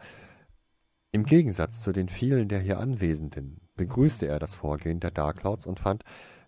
im 1.12 1.25
Gegensatz 1.25 1.81
zu 1.81 1.91
den 1.91 2.09
vielen 2.09 2.47
der 2.47 2.59
hier 2.59 2.79
Anwesenden 2.79 3.62
begrüßte 3.75 4.27
er 4.27 4.38
das 4.38 4.53
Vorgehen 4.53 4.99
der 4.99 5.12
Darkclouds 5.12 5.65
und 5.65 5.79
fand, 5.79 6.03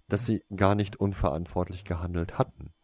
dass 0.08 0.28
sie 0.28 0.44
gar 0.56 0.76
nicht 0.76 0.96
unverantwortlich 0.98 1.86
gehandelt 1.86 2.38
hatten. 2.38 2.75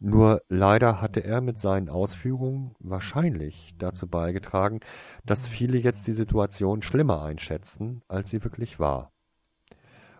Nur 0.00 0.42
leider 0.48 1.00
hatte 1.00 1.24
er 1.24 1.40
mit 1.40 1.58
seinen 1.58 1.88
Ausführungen 1.88 2.74
wahrscheinlich 2.78 3.74
dazu 3.78 4.06
beigetragen, 4.06 4.80
dass 5.24 5.48
viele 5.48 5.78
jetzt 5.78 6.06
die 6.06 6.12
Situation 6.12 6.82
schlimmer 6.82 7.22
einschätzten, 7.22 8.02
als 8.08 8.30
sie 8.30 8.42
wirklich 8.44 8.78
war. 8.78 9.12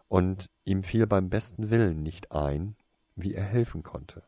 Und 0.08 0.48
ihm 0.64 0.84
fiel 0.84 1.06
beim 1.06 1.28
besten 1.28 1.70
Willen 1.70 2.02
nicht 2.02 2.32
ein, 2.32 2.76
wie 3.16 3.34
er 3.34 3.44
helfen 3.44 3.82
konnte. 3.82 4.22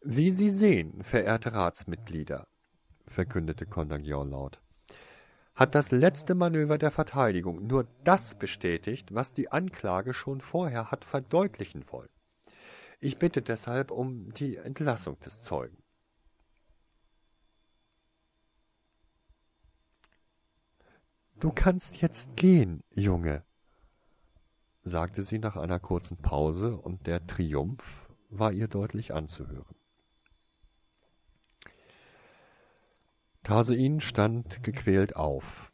Wie 0.00 0.30
Sie 0.30 0.50
sehen, 0.50 1.02
verehrte 1.02 1.52
Ratsmitglieder, 1.52 2.46
verkündete 3.06 3.66
Condagion 3.66 4.30
laut, 4.30 4.60
hat 5.54 5.74
das 5.74 5.90
letzte 5.90 6.36
Manöver 6.36 6.78
der 6.78 6.92
Verteidigung 6.92 7.66
nur 7.66 7.88
das 8.04 8.36
bestätigt, 8.36 9.12
was 9.12 9.32
die 9.32 9.50
Anklage 9.50 10.14
schon 10.14 10.40
vorher 10.40 10.92
hat 10.92 11.04
verdeutlichen 11.04 11.84
wollen. 11.90 12.08
Ich 13.00 13.18
bitte 13.18 13.42
deshalb 13.42 13.90
um 13.90 14.32
die 14.34 14.56
Entlassung 14.56 15.18
des 15.20 15.40
Zeugen. 15.42 15.82
Du 21.38 21.52
kannst 21.52 22.02
jetzt 22.02 22.34
gehen, 22.34 22.82
Junge, 22.90 23.44
sagte 24.82 25.22
sie 25.22 25.38
nach 25.38 25.56
einer 25.56 25.78
kurzen 25.78 26.16
Pause, 26.16 26.76
und 26.76 27.06
der 27.06 27.24
Triumph 27.24 28.08
war 28.28 28.50
ihr 28.52 28.66
deutlich 28.66 29.14
anzuhören. 29.14 29.76
Tarsein 33.44 34.00
stand 34.00 34.64
gequält 34.64 35.14
auf. 35.14 35.72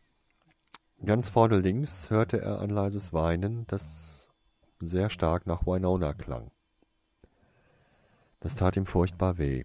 Ganz 1.04 1.30
vorne 1.30 1.58
links 1.58 2.10
hörte 2.10 2.40
er 2.40 2.60
ein 2.60 2.70
leises 2.70 3.14
Weinen, 3.14 3.66
das 3.66 4.28
sehr 4.80 5.08
stark 5.08 5.46
nach 5.46 5.66
Winona 5.66 6.12
klang. 6.12 6.50
Das 8.44 8.56
tat 8.56 8.76
ihm 8.76 8.84
furchtbar 8.84 9.38
weh. 9.38 9.64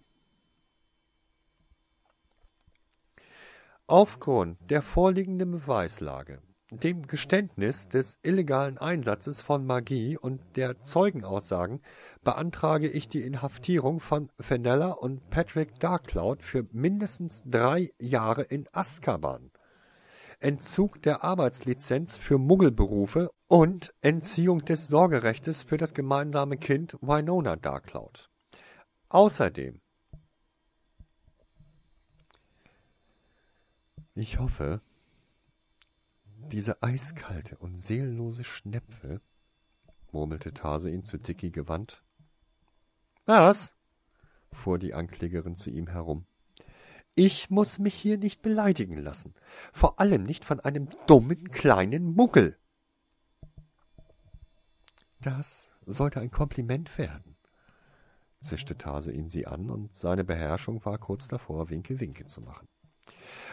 Aufgrund 3.87 4.57
der 4.71 4.81
vorliegenden 4.81 5.51
Beweislage, 5.51 6.41
dem 6.71 7.05
Geständnis 7.05 7.89
des 7.89 8.17
illegalen 8.21 8.77
Einsatzes 8.77 9.41
von 9.41 9.65
Magie 9.65 10.17
und 10.17 10.39
der 10.55 10.81
Zeugenaussagen 10.81 11.81
beantrage 12.23 12.87
ich 12.87 13.09
die 13.09 13.23
Inhaftierung 13.23 13.99
von 13.99 14.31
Fenella 14.39 14.91
und 14.91 15.29
Patrick 15.29 15.77
Darkcloud 15.81 16.41
für 16.41 16.65
mindestens 16.71 17.43
drei 17.45 17.91
Jahre 17.99 18.43
in 18.43 18.65
Azkaban. 18.71 19.51
Entzug 20.39 21.01
der 21.01 21.25
Arbeitslizenz 21.25 22.15
für 22.15 22.37
Muggelberufe 22.37 23.29
und 23.47 23.93
Entziehung 23.99 24.63
des 24.63 24.87
Sorgerechtes 24.87 25.63
für 25.63 25.75
das 25.75 25.93
gemeinsame 25.93 26.55
Kind 26.55 26.95
Winona 27.01 27.57
Darkcloud. 27.57 28.28
Außerdem 29.09 29.81
Ich 34.15 34.37
hoffe, 34.37 34.81
diese 36.51 36.83
eiskalte 36.83 37.57
und 37.57 37.77
seelenlose 37.77 38.43
Schnepfe, 38.43 39.21
murmelte 40.11 40.53
Tarsein 40.53 41.03
zu 41.03 41.17
Dicky 41.17 41.51
gewandt. 41.51 42.03
Was? 43.25 43.75
fuhr 44.51 44.77
die 44.77 44.93
Anklägerin 44.93 45.55
zu 45.55 45.69
ihm 45.69 45.87
herum. 45.87 46.25
Ich 47.15 47.49
muss 47.49 47.79
mich 47.79 47.95
hier 47.95 48.17
nicht 48.17 48.41
beleidigen 48.41 48.97
lassen, 48.97 49.33
vor 49.71 49.99
allem 49.99 50.23
nicht 50.23 50.43
von 50.43 50.59
einem 50.59 50.89
dummen 51.07 51.49
kleinen 51.51 52.13
Muggel. 52.13 52.57
Das 55.21 55.69
sollte 55.85 56.19
ein 56.19 56.31
Kompliment 56.31 56.97
werden, 56.97 57.35
zischte 58.41 58.77
Tarsein 58.77 59.27
sie 59.27 59.47
an, 59.47 59.69
und 59.69 59.93
seine 59.93 60.23
Beherrschung 60.23 60.83
war 60.85 60.97
kurz 60.97 61.27
davor, 61.27 61.69
Winke 61.69 61.99
Winke 61.99 62.25
zu 62.25 62.41
machen. 62.41 62.67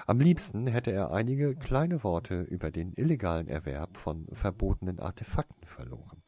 Am 0.07 0.21
liebsten 0.21 0.67
hätte 0.67 0.93
er 0.93 1.11
einige 1.11 1.57
kleine 1.57 2.05
Worte 2.05 2.43
über 2.43 2.71
den 2.71 2.93
illegalen 2.93 3.49
Erwerb 3.49 3.97
von 3.97 4.27
verbotenen 4.33 5.01
Artefakten 5.01 5.67
verloren. 5.67 6.23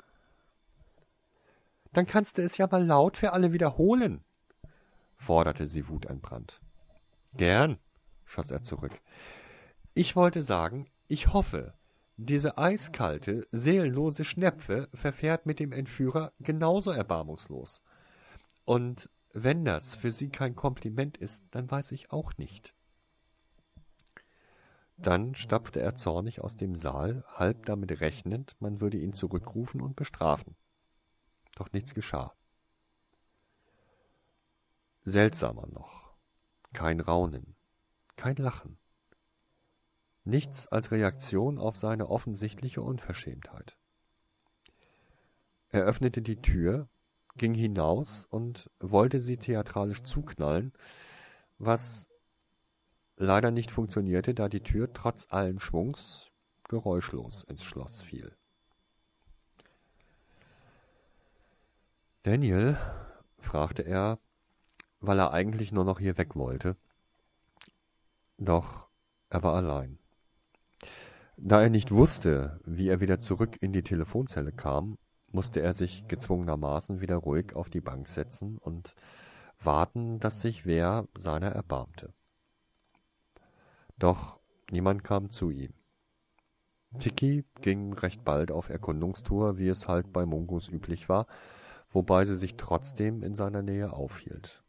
Dann 1.93 2.07
kannst 2.07 2.39
du 2.39 2.43
es 2.43 2.57
ja 2.57 2.69
mal 2.71 2.85
laut 2.85 3.17
für 3.17 3.33
alle 3.33 3.53
wiederholen, 3.53 4.25
forderte 5.17 5.67
sie 5.67 5.89
wutentbrannt. 5.89 6.61
Gern, 7.35 7.79
schoss 8.25 8.51
er 8.51 8.63
zurück. 8.63 9.01
Ich 9.95 10.17
wollte 10.17 10.43
sagen, 10.43 10.91
ich 11.07 11.33
hoffe, 11.33 11.75
diese 12.17 12.59
eiskalte, 12.59 13.47
seelenlose 13.49 14.25
Schnepfe 14.25 14.89
verfährt 14.93 15.47
mit 15.47 15.61
dem 15.61 15.73
Entführer 15.73 16.33
genauso 16.41 16.91
erbarmungslos. 16.91 17.83
Und 18.69 19.09
wenn 19.33 19.65
das 19.65 19.95
für 19.95 20.13
Sie 20.13 20.29
kein 20.29 20.55
Kompliment 20.55 21.17
ist, 21.17 21.47
dann 21.53 21.71
weiß 21.71 21.91
ich 21.93 22.13
auch 22.13 22.37
nicht. 22.37 22.75
Dann 24.99 25.35
stapfte 25.35 25.81
er 25.81 25.97
zornig 25.97 26.43
aus 26.43 26.59
dem 26.59 26.75
Saal, 26.75 27.25
halb 27.29 27.65
damit 27.65 28.03
rechnend, 28.03 28.57
man 28.61 28.83
würde 28.83 28.99
ihn 28.99 29.15
zurückrufen 29.15 29.81
und 29.81 29.97
bestrafen. 29.97 30.55
Doch 31.57 31.73
nichts 31.73 31.95
geschah. 31.95 32.37
Seltsamer 35.01 35.67
noch. 35.69 36.13
Kein 36.75 37.01
Raunen, 37.01 37.57
kein 38.17 38.37
Lachen. 38.37 38.77
Nichts 40.25 40.69
als 40.69 40.91
Reaktion 40.91 41.59
auf 41.59 41.79
seine 41.79 42.11
offensichtliche 42.11 42.83
Unverschämtheit. 42.83 43.79
Er 45.71 45.85
öffnete 45.85 46.21
die 46.21 46.43
Tür, 46.43 46.91
ging 47.39 47.55
hinaus 47.55 48.27
und 48.31 48.71
wollte 48.81 49.21
sie 49.21 49.37
theatralisch 49.37 50.03
zuknallen, 50.03 50.73
was 51.59 52.07
leider 53.17 53.51
nicht 53.51 53.71
funktionierte, 53.71 54.35
da 54.35 54.49
die 54.49 54.63
Tür 54.63 54.93
trotz 54.93 55.27
allen 55.31 55.61
Schwungs 55.61 56.31
geräuschlos 56.69 57.45
ins 57.45 57.65
Schloss 57.65 58.03
fiel. 58.03 58.37
Daniel? 62.23 62.77
fragte 63.39 63.83
er, 63.83 64.19
weil 65.01 65.19
er 65.19 65.33
eigentlich 65.33 65.73
nur 65.73 65.85
noch 65.85 65.99
hier 65.99 66.19
weg 66.19 66.37
wollte. 66.37 66.77
Doch 68.37 68.89
er 69.31 69.43
war 69.43 69.55
allein. 69.55 69.99
Da 71.37 71.63
er 71.63 71.71
nicht 71.71 71.93
wusste, 71.93 72.61
wie 72.65 72.89
er 72.89 73.01
wieder 73.01 73.21
zurück 73.21 73.57
in 73.61 73.73
die 73.73 73.83
Telefonzelle 73.83 74.53
kam, 74.53 74.99
musste 75.31 75.61
er 75.61 75.75
sich 75.75 76.09
gezwungenermaßen 76.09 77.01
wieder 77.01 77.17
ruhig 77.17 77.55
auf 77.55 77.71
die 77.71 77.81
Bank 77.81 78.09
setzen 78.09 78.59
und 78.59 78.95
warten, 79.61 80.21
dass 80.21 80.41
sich 80.41 80.67
wer 80.67 81.07
seiner 81.17 81.51
erbarmte. 81.51 82.13
Doch 83.99 84.39
niemand 84.71 85.05
kam 85.05 85.31
zu 85.31 85.51
ihm. 85.51 85.75
Tiki 86.99 87.45
ging 87.61 87.93
recht 87.93 88.25
bald 88.25 88.51
auf 88.51 88.71
Erkundungstour, 88.71 89.59
wie 89.59 89.69
es 89.69 89.89
halt 89.89 90.13
bei 90.13 90.25
Mungus 90.25 90.69
üblich 90.69 91.09
war, 91.09 91.27
wobei 91.91 92.25
sie 92.25 92.37
sich 92.37 92.57
trotzdem 92.57 93.23
in 93.23 93.35
seiner 93.35 93.63
Nähe 93.63 93.93
aufhielt. 93.93 94.63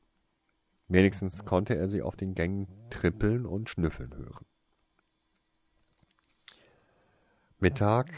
Wenigstens 0.87 1.45
konnte 1.45 1.75
er 1.75 1.87
sie 1.87 2.01
auf 2.01 2.15
den 2.15 2.33
Gängen 2.33 2.67
trippeln 2.89 3.45
und 3.45 3.69
schnüffeln 3.69 4.15
hören. 4.17 4.45
Mittag 7.59 8.11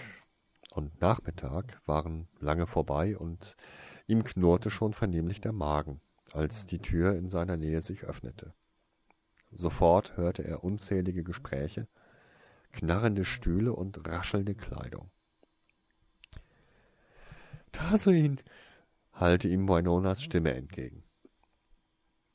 und 0.71 1.01
Nachmittag 1.01 1.81
waren 1.85 2.27
lange 2.39 2.65
vorbei 2.65 3.17
und 3.17 3.55
ihm 4.07 4.23
knurrte 4.23 4.71
schon 4.71 4.93
vernehmlich 4.93 5.41
der 5.41 5.51
Magen, 5.51 6.01
als 6.31 6.65
die 6.65 6.79
Tür 6.79 7.15
in 7.15 7.29
seiner 7.29 7.57
Nähe 7.57 7.81
sich 7.81 8.05
öffnete. 8.05 8.53
Sofort 9.51 10.15
hörte 10.15 10.45
er 10.45 10.63
unzählige 10.63 11.23
Gespräche, 11.23 11.87
knarrende 12.71 13.25
Stühle 13.25 13.73
und 13.73 14.07
raschelnde 14.07 14.55
Kleidung. 14.55 15.11
Tasuin, 17.73 18.39
hallte 19.13 19.49
ihm 19.49 19.63
Moinonas 19.63 20.23
Stimme 20.23 20.53
entgegen. 20.53 21.03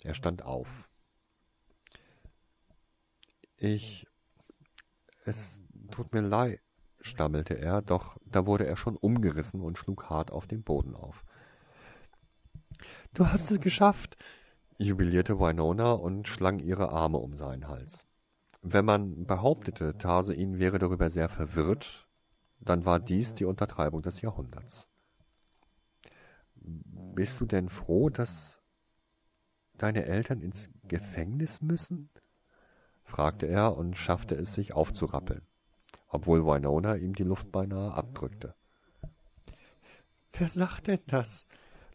Er 0.03 0.15
stand 0.15 0.43
auf. 0.43 0.89
Ich. 3.57 4.07
Es 5.25 5.59
tut 5.91 6.13
mir 6.13 6.21
leid, 6.21 6.61
stammelte 7.07 7.55
er, 7.55 7.83
doch 7.83 8.17
da 8.25 8.47
wurde 8.47 8.67
er 8.67 8.77
schon 8.77 8.97
umgerissen 8.97 9.61
und 9.61 9.79
schlug 9.79 10.11
hart 10.11 10.31
auf 10.31 10.47
den 10.47 10.63
Boden 10.63 10.95
auf. 10.95 11.25
Du 13.15 13.27
hast 13.27 13.51
es 13.51 13.61
geschafft, 13.61 14.17
jubilierte 14.79 15.39
Winona 15.39 15.93
und 15.93 16.29
schlang 16.29 16.59
ihre 16.59 16.93
Arme 16.93 17.19
um 17.19 17.35
seinen 17.35 17.69
Hals. 17.69 18.07
Wenn 18.63 18.85
man 18.85 19.27
behauptete, 19.27 19.97
Tarsein 19.97 20.59
wäre 20.59 20.79
darüber 20.79 21.11
sehr 21.11 21.29
verwirrt, 21.29 22.07
dann 22.61 22.85
war 22.85 23.01
dies 23.01 23.35
die 23.35 23.45
Untertreibung 23.45 24.03
des 24.03 24.21
Jahrhunderts. 24.21 24.89
Bist 26.55 27.41
du 27.41 27.47
denn 27.47 27.69
froh, 27.69 28.11
dass 28.11 28.61
deine 29.75 30.05
Eltern 30.05 30.41
ins 30.41 30.71
Gefängnis 30.85 31.63
müssen? 31.63 32.11
fragte 33.05 33.47
er 33.47 33.77
und 33.77 33.97
schaffte 33.97 34.35
es, 34.35 34.55
sich 34.55 34.73
aufzurappeln, 34.73 35.43
obwohl 36.09 36.45
Winona 36.45 36.97
ihm 36.97 37.15
die 37.15 37.25
Luft 37.25 37.51
beinahe 37.53 37.93
abdrückte. 37.93 38.55
Wer 40.33 40.49
sagt 40.49 40.87
denn 40.87 41.01
das? 41.07 41.47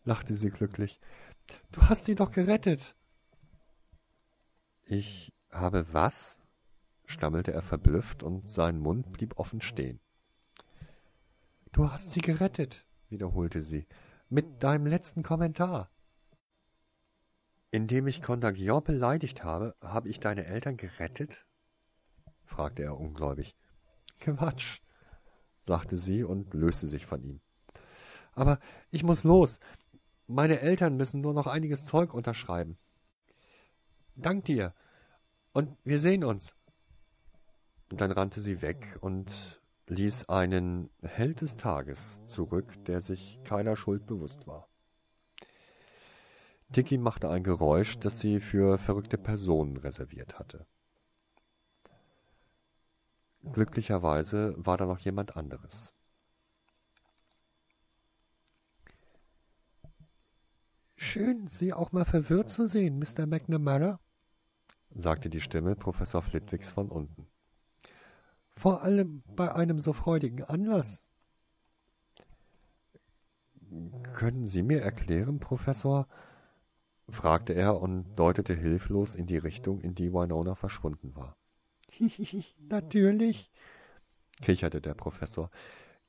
lachte 0.03 0.33
sie 0.33 0.49
glücklich. 0.49 0.99
Du 1.71 1.81
hast 1.83 2.05
sie 2.05 2.15
doch 2.15 2.31
gerettet. 2.31 2.95
Ich 4.85 5.31
habe 5.51 5.85
was? 5.93 6.37
stammelte 7.05 7.51
er 7.51 7.61
verblüfft, 7.61 8.23
und 8.23 8.47
sein 8.47 8.79
Mund 8.79 9.11
blieb 9.11 9.37
offen 9.37 9.61
stehen. 9.61 9.99
Du 11.71 11.91
hast 11.91 12.11
sie 12.11 12.21
gerettet, 12.21 12.85
wiederholte 13.09 13.61
sie, 13.61 13.85
mit 14.29 14.63
deinem 14.63 14.85
letzten 14.85 15.23
Kommentar. 15.23 15.89
Indem 17.69 18.07
ich 18.07 18.21
Contagion 18.21 18.83
beleidigt 18.83 19.43
habe, 19.43 19.75
habe 19.81 20.09
ich 20.09 20.19
deine 20.19 20.45
Eltern 20.45 20.77
gerettet? 20.77 21.45
fragte 22.45 22.83
er 22.83 22.99
ungläubig. 22.99 23.55
Quatsch, 24.21 24.79
sagte 25.59 25.97
sie 25.97 26.23
und 26.23 26.53
löste 26.53 26.87
sich 26.87 27.05
von 27.05 27.21
ihm. 27.23 27.41
Aber 28.33 28.59
ich 28.89 29.03
muss 29.03 29.23
los. 29.23 29.59
Meine 30.27 30.61
Eltern 30.61 30.95
müssen 30.95 31.19
nur 31.19 31.33
noch 31.33 31.47
einiges 31.47 31.83
Zeug 31.85 32.13
unterschreiben. 32.13 32.77
Dank 34.15 34.45
dir. 34.45 34.73
Und 35.51 35.77
wir 35.83 35.99
sehen 35.99 36.23
uns. 36.23 36.55
Dann 37.89 38.11
rannte 38.11 38.39
sie 38.39 38.61
weg 38.61 38.97
und 39.01 39.61
ließ 39.87 40.29
einen 40.29 40.89
Held 41.01 41.41
des 41.41 41.57
Tages 41.57 42.23
zurück, 42.25 42.73
der 42.85 43.01
sich 43.01 43.39
keiner 43.43 43.75
Schuld 43.75 44.05
bewusst 44.05 44.47
war. 44.47 44.69
Dicky 46.69 46.97
machte 46.97 47.29
ein 47.29 47.43
Geräusch, 47.43 47.99
das 47.99 48.19
sie 48.19 48.39
für 48.39 48.77
verrückte 48.77 49.17
Personen 49.17 49.75
reserviert 49.75 50.39
hatte. 50.39 50.65
Glücklicherweise 53.43 54.55
war 54.57 54.77
da 54.77 54.85
noch 54.85 54.99
jemand 54.99 55.35
anderes. 55.35 55.93
Schön, 60.95 61.47
Sie 61.47 61.73
auch 61.73 61.91
mal 61.91 62.05
verwirrt 62.05 62.49
zu 62.49 62.67
sehen, 62.67 62.99
Mr. 62.99 63.25
McNamara, 63.25 63.99
sagte 64.91 65.29
die 65.29 65.41
Stimme 65.41 65.75
Professor 65.75 66.21
Flitwigs 66.21 66.69
von 66.69 66.89
unten. 66.89 67.27
Vor 68.55 68.83
allem 68.83 69.23
bei 69.35 69.53
einem 69.53 69.79
so 69.79 69.93
freudigen 69.93 70.43
Anlass. 70.43 71.03
Können 74.13 74.45
Sie 74.45 74.61
mir 74.61 74.81
erklären, 74.81 75.39
Professor, 75.39 76.07
fragte 77.09 77.53
er 77.53 77.81
und 77.81 78.15
deutete 78.15 78.53
hilflos 78.53 79.15
in 79.15 79.25
die 79.25 79.37
Richtung, 79.37 79.81
in 79.81 79.95
die 79.95 80.13
Winona 80.13 80.55
verschwunden 80.55 81.15
war. 81.15 81.35
Natürlich, 82.59 83.51
kicherte 84.41 84.81
der 84.81 84.93
Professor. 84.93 85.49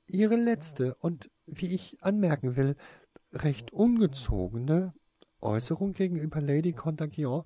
Ihre 0.06 0.36
letzte 0.36 0.94
und, 0.96 1.30
wie 1.46 1.74
ich 1.74 2.02
anmerken 2.02 2.56
will, 2.56 2.76
recht 3.32 3.72
ungezogene 3.72 4.94
Äußerung 5.40 5.92
gegenüber 5.92 6.40
Lady 6.40 6.72
Contagion 6.72 7.44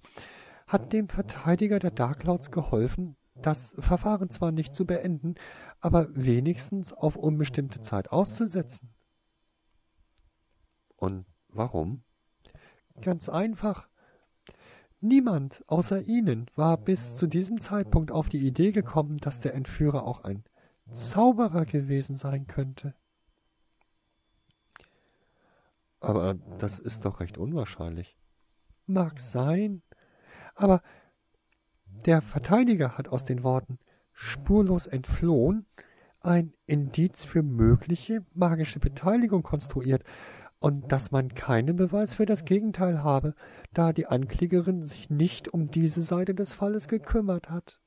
hat 0.67 0.93
dem 0.93 1.09
Verteidiger 1.09 1.79
der 1.79 1.93
Darklords 1.93 2.51
geholfen, 2.51 3.17
das 3.35 3.75
Verfahren 3.79 4.31
zwar 4.31 4.51
nicht 4.51 4.75
zu 4.75 4.87
beenden, 4.87 5.35
aber 5.81 6.09
wenigstens 6.15 6.93
auf 6.93 7.17
unbestimmte 7.17 7.81
Zeit 7.81 8.11
auszusetzen. 8.11 8.95
Und 10.97 11.27
warum? 11.49 12.03
Ganz 13.01 13.29
einfach. 13.29 13.89
Niemand 15.01 15.63
außer 15.67 16.03
Ihnen 16.03 16.47
war 16.57 16.77
bis 16.79 17.17
zu 17.17 17.27
diesem 17.27 17.61
Zeitpunkt 17.61 18.11
auf 18.11 18.29
die 18.29 18.47
Idee 18.47 18.73
gekommen, 18.73 19.19
dass 19.19 19.41
der 19.41 19.55
Entführer 19.55 20.05
auch 20.05 20.25
ein 20.25 20.45
Zauberer 20.91 21.67
gewesen 21.67 22.17
sein 22.17 22.47
könnte. 22.47 22.95
Aber 26.01 26.35
das 26.59 26.79
ist 26.79 27.05
doch 27.05 27.21
recht 27.21 27.39
unwahrscheinlich. 27.39 28.17
Mag 28.87 29.21
sein, 29.21 29.83
aber 30.55 30.83
der 32.05 32.23
Verteidiger 32.23 32.97
hat 32.97 33.09
aus 33.09 33.25
den 33.25 33.43
Worten 33.43 33.79
spurlos 34.13 34.87
entflohen 34.87 35.67
ein 36.21 36.53
Indiz 36.67 37.25
für 37.25 37.43
mögliche 37.43 38.25
magische 38.35 38.81
Beteiligung 38.81 39.43
konstruiert, 39.43 40.03
und 40.59 40.91
dass 40.93 41.11
man 41.11 41.35
keinen 41.35 41.77
Beweis 41.77 42.15
für 42.15 42.27
das 42.27 42.45
Gegenteil 42.45 43.03
habe, 43.03 43.35
da 43.73 43.93
die 43.93 44.07
Anklägerin 44.07 44.85
sich 44.85 45.11
nicht 45.11 45.49
um 45.49 45.71
diese 45.71 46.03
Seite 46.03 46.35
des 46.35 46.55
Falles 46.55 46.89
gekümmert 46.89 47.51
hat. 47.51 47.81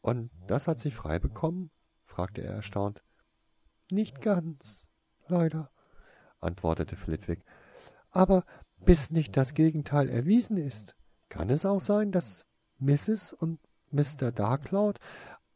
Und 0.00 0.30
das 0.46 0.68
hat 0.68 0.78
sie 0.78 0.90
frei 0.90 1.18
bekommen? 1.18 1.70
fragte 2.04 2.42
er 2.42 2.54
erstaunt. 2.54 3.02
Nicht 3.90 4.20
ganz, 4.20 4.86
leider, 5.28 5.70
antwortete 6.40 6.96
Flitwick. 6.96 7.44
Aber 8.10 8.44
bis 8.84 9.10
nicht 9.10 9.36
das 9.36 9.54
Gegenteil 9.54 10.08
erwiesen 10.08 10.56
ist, 10.56 10.96
kann 11.28 11.50
es 11.50 11.64
auch 11.64 11.80
sein, 11.80 12.12
dass 12.12 12.44
Mrs. 12.78 13.32
und 13.32 13.60
Mr. 13.90 14.32
Darkcloud 14.32 14.98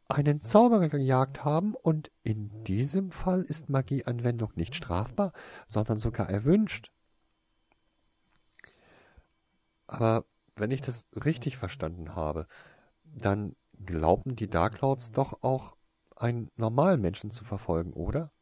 einen 0.09 0.41
Zauberer 0.41 0.89
gejagt 0.89 1.45
haben, 1.45 1.75
und 1.75 2.11
in 2.23 2.65
diesem 2.65 3.11
Fall 3.11 3.43
ist 3.43 3.69
Magieanwendung 3.69 4.53
nicht 4.55 4.75
strafbar, 4.75 5.33
sondern 5.67 5.99
sogar 5.99 6.31
erwünscht. 6.31 6.93
Aber 9.87 10.25
wenn 10.57 10.71
ich 10.71 10.83
das 10.83 11.07
richtig 11.25 11.57
verstanden 11.57 12.15
habe, 12.15 12.47
dann 13.05 13.55
glaubten 13.85 14.37
die 14.37 14.49
Darklords 14.49 15.13
doch 15.13 15.43
auch 15.43 15.77
einen 16.17 16.51
normalen 16.57 17.01
Menschen 17.01 17.31
zu 17.31 17.45
verfolgen, 17.45 17.93
oder? 17.93 18.33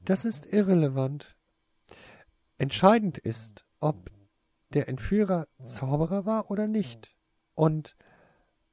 Das 0.00 0.24
ist 0.24 0.46
irrelevant. 0.46 1.36
Entscheidend 2.58 3.18
ist, 3.18 3.66
ob 3.78 4.10
der 4.70 4.88
Entführer 4.88 5.48
Zauberer 5.64 6.24
war 6.24 6.50
oder 6.50 6.66
nicht. 6.66 7.14
Und 7.54 7.94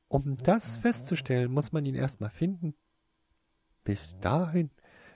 um 0.10 0.38
das 0.38 0.78
festzustellen, 0.78 1.52
muss 1.52 1.72
man 1.72 1.86
ihn 1.86 1.96
erstmal 1.96 2.32
finden. 2.32 2.76
Bis 3.84 4.20
dahin 4.20 4.72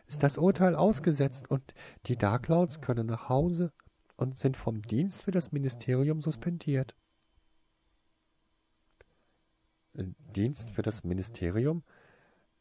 ist 0.06 0.24
das 0.24 0.38
Urteil 0.38 0.76
ausgesetzt 0.76 1.50
und 1.50 1.74
die 2.06 2.16
Darklords 2.16 2.80
können 2.80 3.08
nach 3.08 3.28
Hause 3.28 3.74
und 4.16 4.36
sind 4.36 4.56
vom 4.56 4.84
Dienst 4.84 5.24
für 5.24 5.32
das 5.32 5.52
Ministerium 5.52 6.22
suspendiert. 6.22 6.96
Äh, 9.96 10.06
Dienst 10.36 10.70
für 10.70 10.84
das 10.84 11.04
Ministerium? 11.04 11.84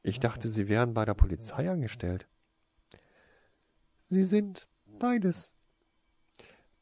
Ich 0.02 0.18
dachte, 0.18 0.48
Sie 0.48 0.68
wären 0.68 0.94
bei 0.94 1.04
der 1.04 1.14
Polizei 1.14 1.70
angestellt. 1.70 2.26
Sie 4.04 4.24
sind 4.24 4.68
beides. 4.98 5.54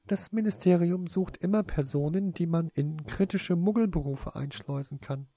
Das 0.07 0.33
Ministerium 0.33 1.07
sucht 1.07 1.37
immer 1.39 1.63
Personen, 1.63 2.33
die 2.33 2.47
man 2.47 2.69
in 2.75 3.05
kritische 3.07 3.57
Muggelberufe 3.57 4.35
einschleusen 4.35 5.01
kann. 5.01 5.29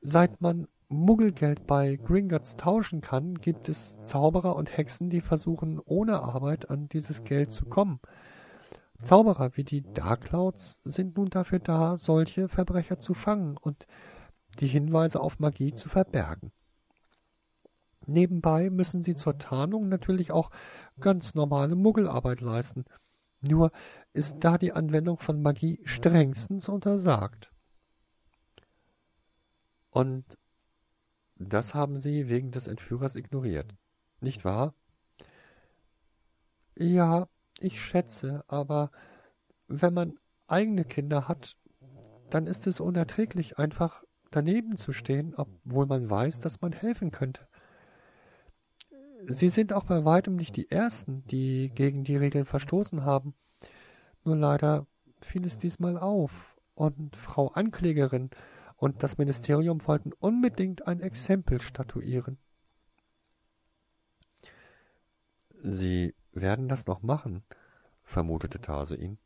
Seit 0.00 0.40
man 0.40 0.66
Muggelgeld 0.88 1.66
bei 1.66 1.96
Gringotts 1.96 2.56
tauschen 2.56 3.00
kann, 3.00 3.34
gibt 3.34 3.68
es 3.68 4.00
Zauberer 4.02 4.56
und 4.56 4.76
Hexen, 4.76 5.10
die 5.10 5.20
versuchen, 5.20 5.80
ohne 5.84 6.20
Arbeit 6.20 6.70
an 6.70 6.88
dieses 6.88 7.24
Geld 7.24 7.52
zu 7.52 7.64
kommen. 7.64 8.00
Zauberer 9.02 9.56
wie 9.56 9.64
die 9.64 9.82
Darkclouds 9.82 10.80
sind 10.84 11.16
nun 11.16 11.30
dafür 11.30 11.58
da, 11.58 11.96
solche 11.96 12.48
Verbrecher 12.48 12.98
zu 12.98 13.14
fangen 13.14 13.56
und 13.56 13.86
die 14.60 14.66
Hinweise 14.66 15.20
auf 15.20 15.38
Magie 15.38 15.74
zu 15.74 15.88
verbergen. 15.88 16.52
Nebenbei 18.06 18.70
müssen 18.70 19.02
sie 19.02 19.16
zur 19.16 19.38
Tarnung 19.38 19.88
natürlich 19.88 20.30
auch 20.30 20.50
ganz 21.00 21.34
normale 21.34 21.74
Muggelarbeit 21.74 22.40
leisten. 22.40 22.84
Nur 23.40 23.72
ist 24.12 24.36
da 24.40 24.58
die 24.58 24.72
Anwendung 24.72 25.18
von 25.18 25.42
Magie 25.42 25.80
strengstens 25.84 26.68
untersagt. 26.68 27.53
Und 29.94 30.24
das 31.36 31.72
haben 31.72 31.96
Sie 31.96 32.28
wegen 32.28 32.50
des 32.50 32.66
Entführers 32.66 33.14
ignoriert, 33.14 33.76
nicht 34.20 34.44
wahr? 34.44 34.74
Ja, 36.76 37.28
ich 37.60 37.80
schätze, 37.80 38.42
aber 38.48 38.90
wenn 39.68 39.94
man 39.94 40.18
eigene 40.48 40.84
Kinder 40.84 41.28
hat, 41.28 41.56
dann 42.28 42.48
ist 42.48 42.66
es 42.66 42.80
unerträglich, 42.80 43.56
einfach 43.60 44.02
daneben 44.32 44.76
zu 44.76 44.92
stehen, 44.92 45.32
obwohl 45.36 45.86
man 45.86 46.10
weiß, 46.10 46.40
dass 46.40 46.60
man 46.60 46.72
helfen 46.72 47.12
könnte. 47.12 47.46
Sie 49.20 49.48
sind 49.48 49.72
auch 49.72 49.84
bei 49.84 50.04
weitem 50.04 50.34
nicht 50.34 50.56
die 50.56 50.72
Ersten, 50.72 51.24
die 51.28 51.70
gegen 51.72 52.02
die 52.02 52.16
Regeln 52.16 52.46
verstoßen 52.46 53.04
haben. 53.04 53.36
Nur 54.24 54.34
leider 54.34 54.88
fiel 55.20 55.46
es 55.46 55.56
diesmal 55.56 55.96
auf, 55.96 56.56
und 56.74 57.14
Frau 57.14 57.52
Anklägerin 57.52 58.30
und 58.84 59.02
das 59.02 59.16
Ministerium 59.16 59.86
wollten 59.86 60.12
unbedingt 60.12 60.86
ein 60.86 61.00
Exempel 61.00 61.62
statuieren. 61.62 62.36
Sie 65.58 66.14
werden 66.32 66.68
das 66.68 66.84
noch 66.84 67.00
machen, 67.00 67.44
vermutete 68.02 68.60
Tase 68.60 68.96
ihn. 68.96 69.16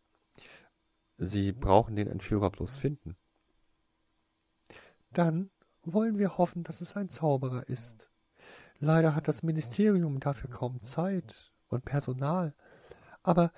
Sie 1.17 1.51
brauchen 1.51 1.97
den 1.97 2.07
Entführer 2.07 2.51
bloß 2.51 2.77
finden. 2.77 3.17
Dann 5.11 5.51
wollen 5.83 6.19
wir 6.19 6.39
hoffen, 6.39 6.63
dass 6.63 6.81
es 6.81 6.95
ein 6.95 7.09
Zauberer 7.09 7.69
ist. 7.69 8.09
Leider 8.79 9.17
hat 9.17 9.27
das 9.27 9.43
Ministerium 9.43 10.21
dafür 10.21 10.51
kaum 10.51 10.83
Zeit 10.83 11.53
und 11.67 11.85
Personal. 11.85 12.55
Aber 13.25 13.53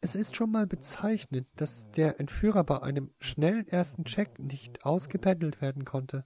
es 0.00 0.14
ist 0.14 0.34
schon 0.34 0.50
mal 0.50 0.66
bezeichnend, 0.66 1.46
dass 1.56 1.90
der 1.92 2.20
Entführer 2.20 2.64
bei 2.64 2.82
einem 2.82 3.10
schnellen 3.20 3.68
ersten 3.68 4.04
Check 4.04 4.38
nicht 4.38 4.84
ausgependelt 4.84 5.60
werden 5.60 5.84
konnte. 5.84 6.24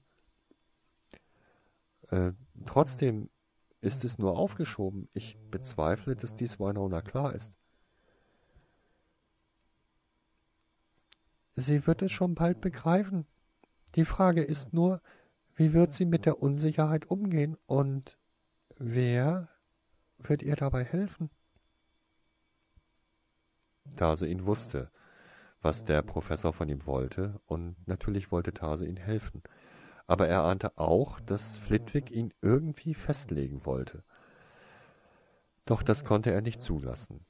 Äh, 2.11 2.33
trotzdem 2.67 3.31
ist 3.81 4.05
es 4.05 4.19
nur 4.19 4.39
aufgeschoben. 4.39 5.09
Ich 5.13 5.37
bezweifle, 5.51 6.15
dass 6.15 6.37
dies 6.37 6.61
Winona 6.61 7.03
klar 7.03 7.35
ist. 7.35 7.53
Sie 11.53 11.87
wird 11.87 12.03
es 12.03 12.13
schon 12.13 12.35
bald 12.35 12.61
begreifen. 12.61 13.27
Die 13.95 14.05
Frage 14.05 14.43
ist 14.43 14.73
nur, 14.73 15.01
wie 15.55 15.73
wird 15.73 15.93
sie 15.93 16.05
mit 16.05 16.27
der 16.27 16.43
Unsicherheit 16.43 17.11
umgehen 17.11 17.57
und 17.67 18.19
wer 18.77 19.49
wird 20.19 20.43
ihr 20.43 20.57
dabei 20.57 20.85
helfen? 20.85 21.31
Tase 23.97 24.27
ihn 24.27 24.47
wusste, 24.47 24.91
was 25.63 25.85
der 25.85 26.03
Professor 26.03 26.53
von 26.53 26.69
ihm 26.69 26.87
wollte, 26.87 27.41
und 27.47 27.77
natürlich 27.87 28.31
wollte 28.33 28.53
Tase 28.53 28.87
ihn 28.87 28.97
helfen. 28.97 29.43
Aber 30.07 30.29
er 30.29 30.43
ahnte 30.45 30.77
auch, 30.79 31.21
dass 31.21 31.57
Flitwick 31.59 32.11
ihn 32.11 32.35
irgendwie 32.43 32.95
festlegen 32.95 33.65
wollte. 33.65 34.05
Doch 35.65 35.83
das 35.83 36.05
konnte 36.05 36.31
er 36.31 36.43
nicht 36.43 36.61
zulassen. 36.61 37.25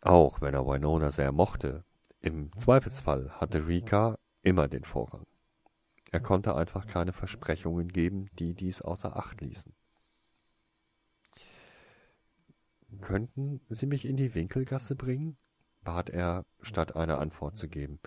Auch 0.00 0.40
wenn 0.40 0.54
er 0.54 0.66
Winona 0.66 1.10
sehr 1.10 1.32
mochte, 1.32 1.84
im 2.20 2.50
Zweifelsfall 2.58 3.30
hatte 3.30 3.66
Rika 3.66 4.18
immer 4.42 4.68
den 4.68 4.84
Vorrang. 4.84 5.26
Er 6.12 6.20
konnte 6.20 6.54
einfach 6.54 6.86
keine 6.86 7.12
Versprechungen 7.12 7.88
geben, 7.88 8.30
die 8.38 8.54
dies 8.54 8.80
außer 8.80 9.16
Acht 9.16 9.40
ließen. 9.40 9.74
Könnten 13.00 13.60
Sie 13.66 13.86
mich 13.86 14.06
in 14.06 14.16
die 14.16 14.34
Winkelgasse 14.34 14.96
bringen? 14.96 15.36
Bat 15.86 16.10
er, 16.10 16.44
statt 16.60 16.96
eine 16.96 17.18
Antwort 17.18 17.56
zu 17.56 17.68
geben. 17.68 18.00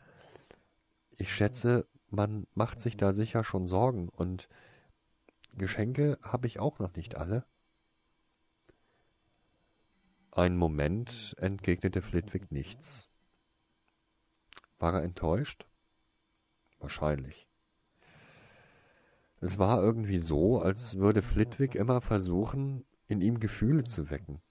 Ich 1.18 1.34
schätze, 1.34 1.88
man 2.10 2.46
macht 2.54 2.80
sich 2.80 2.98
da 2.98 3.14
sicher 3.14 3.44
schon 3.44 3.68
Sorgen, 3.68 4.10
und 4.10 4.50
Geschenke 5.54 6.20
habe 6.22 6.46
ich 6.46 6.60
auch 6.60 6.80
noch 6.80 6.94
nicht 6.96 7.18
alle. 7.18 7.46
Ein 10.32 10.58
Moment 10.58 11.36
entgegnete 11.40 12.02
Flitwick 12.02 12.52
nichts. 12.52 13.10
War 14.78 14.94
er 14.96 15.04
enttäuscht? 15.04 15.66
Wahrscheinlich. 16.80 17.48
Es 19.40 19.58
war 19.58 19.82
irgendwie 19.82 20.20
so, 20.20 20.60
als 20.62 20.98
würde 20.98 21.22
Flitwick 21.22 21.76
immer 21.76 22.02
versuchen, 22.02 22.86
in 23.08 23.22
ihm 23.22 23.40
Gefühle 23.40 23.86
zu 23.86 24.10
wecken. 24.10 24.42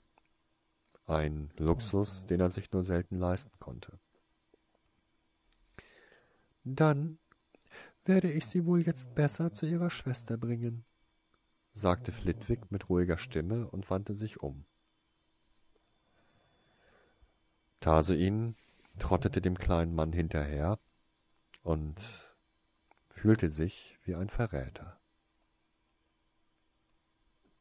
Ein 1.09 1.51
Luxus, 1.57 2.27
den 2.27 2.39
er 2.41 2.51
sich 2.51 2.71
nur 2.71 2.85
selten 2.85 3.19
leisten 3.19 3.59
konnte. 3.59 3.99
Dann 6.65 7.19
werde 8.05 8.31
ich 8.31 8.47
Sie 8.47 8.67
wohl 8.67 8.83
jetzt 8.83 9.15
besser 9.15 9.51
zu 9.51 9.65
Ihrer 9.65 9.89
Schwester 9.89 10.37
bringen, 10.37 10.85
sagte 11.73 12.13
Flitwick 12.13 12.71
mit 12.71 12.91
ruhiger 12.91 13.17
Stimme 13.17 13.71
und 13.71 13.89
wandte 13.89 14.15
sich 14.15 14.43
um. 14.43 14.67
Tarsuin 17.81 18.55
trottete 18.99 19.41
dem 19.41 19.57
kleinen 19.57 19.95
Mann 19.95 20.13
hinterher 20.13 20.79
und 21.63 21.97
fühlte 23.09 23.49
sich 23.49 23.99
wie 24.05 24.15
ein 24.15 24.29
Verräter. 24.29 24.98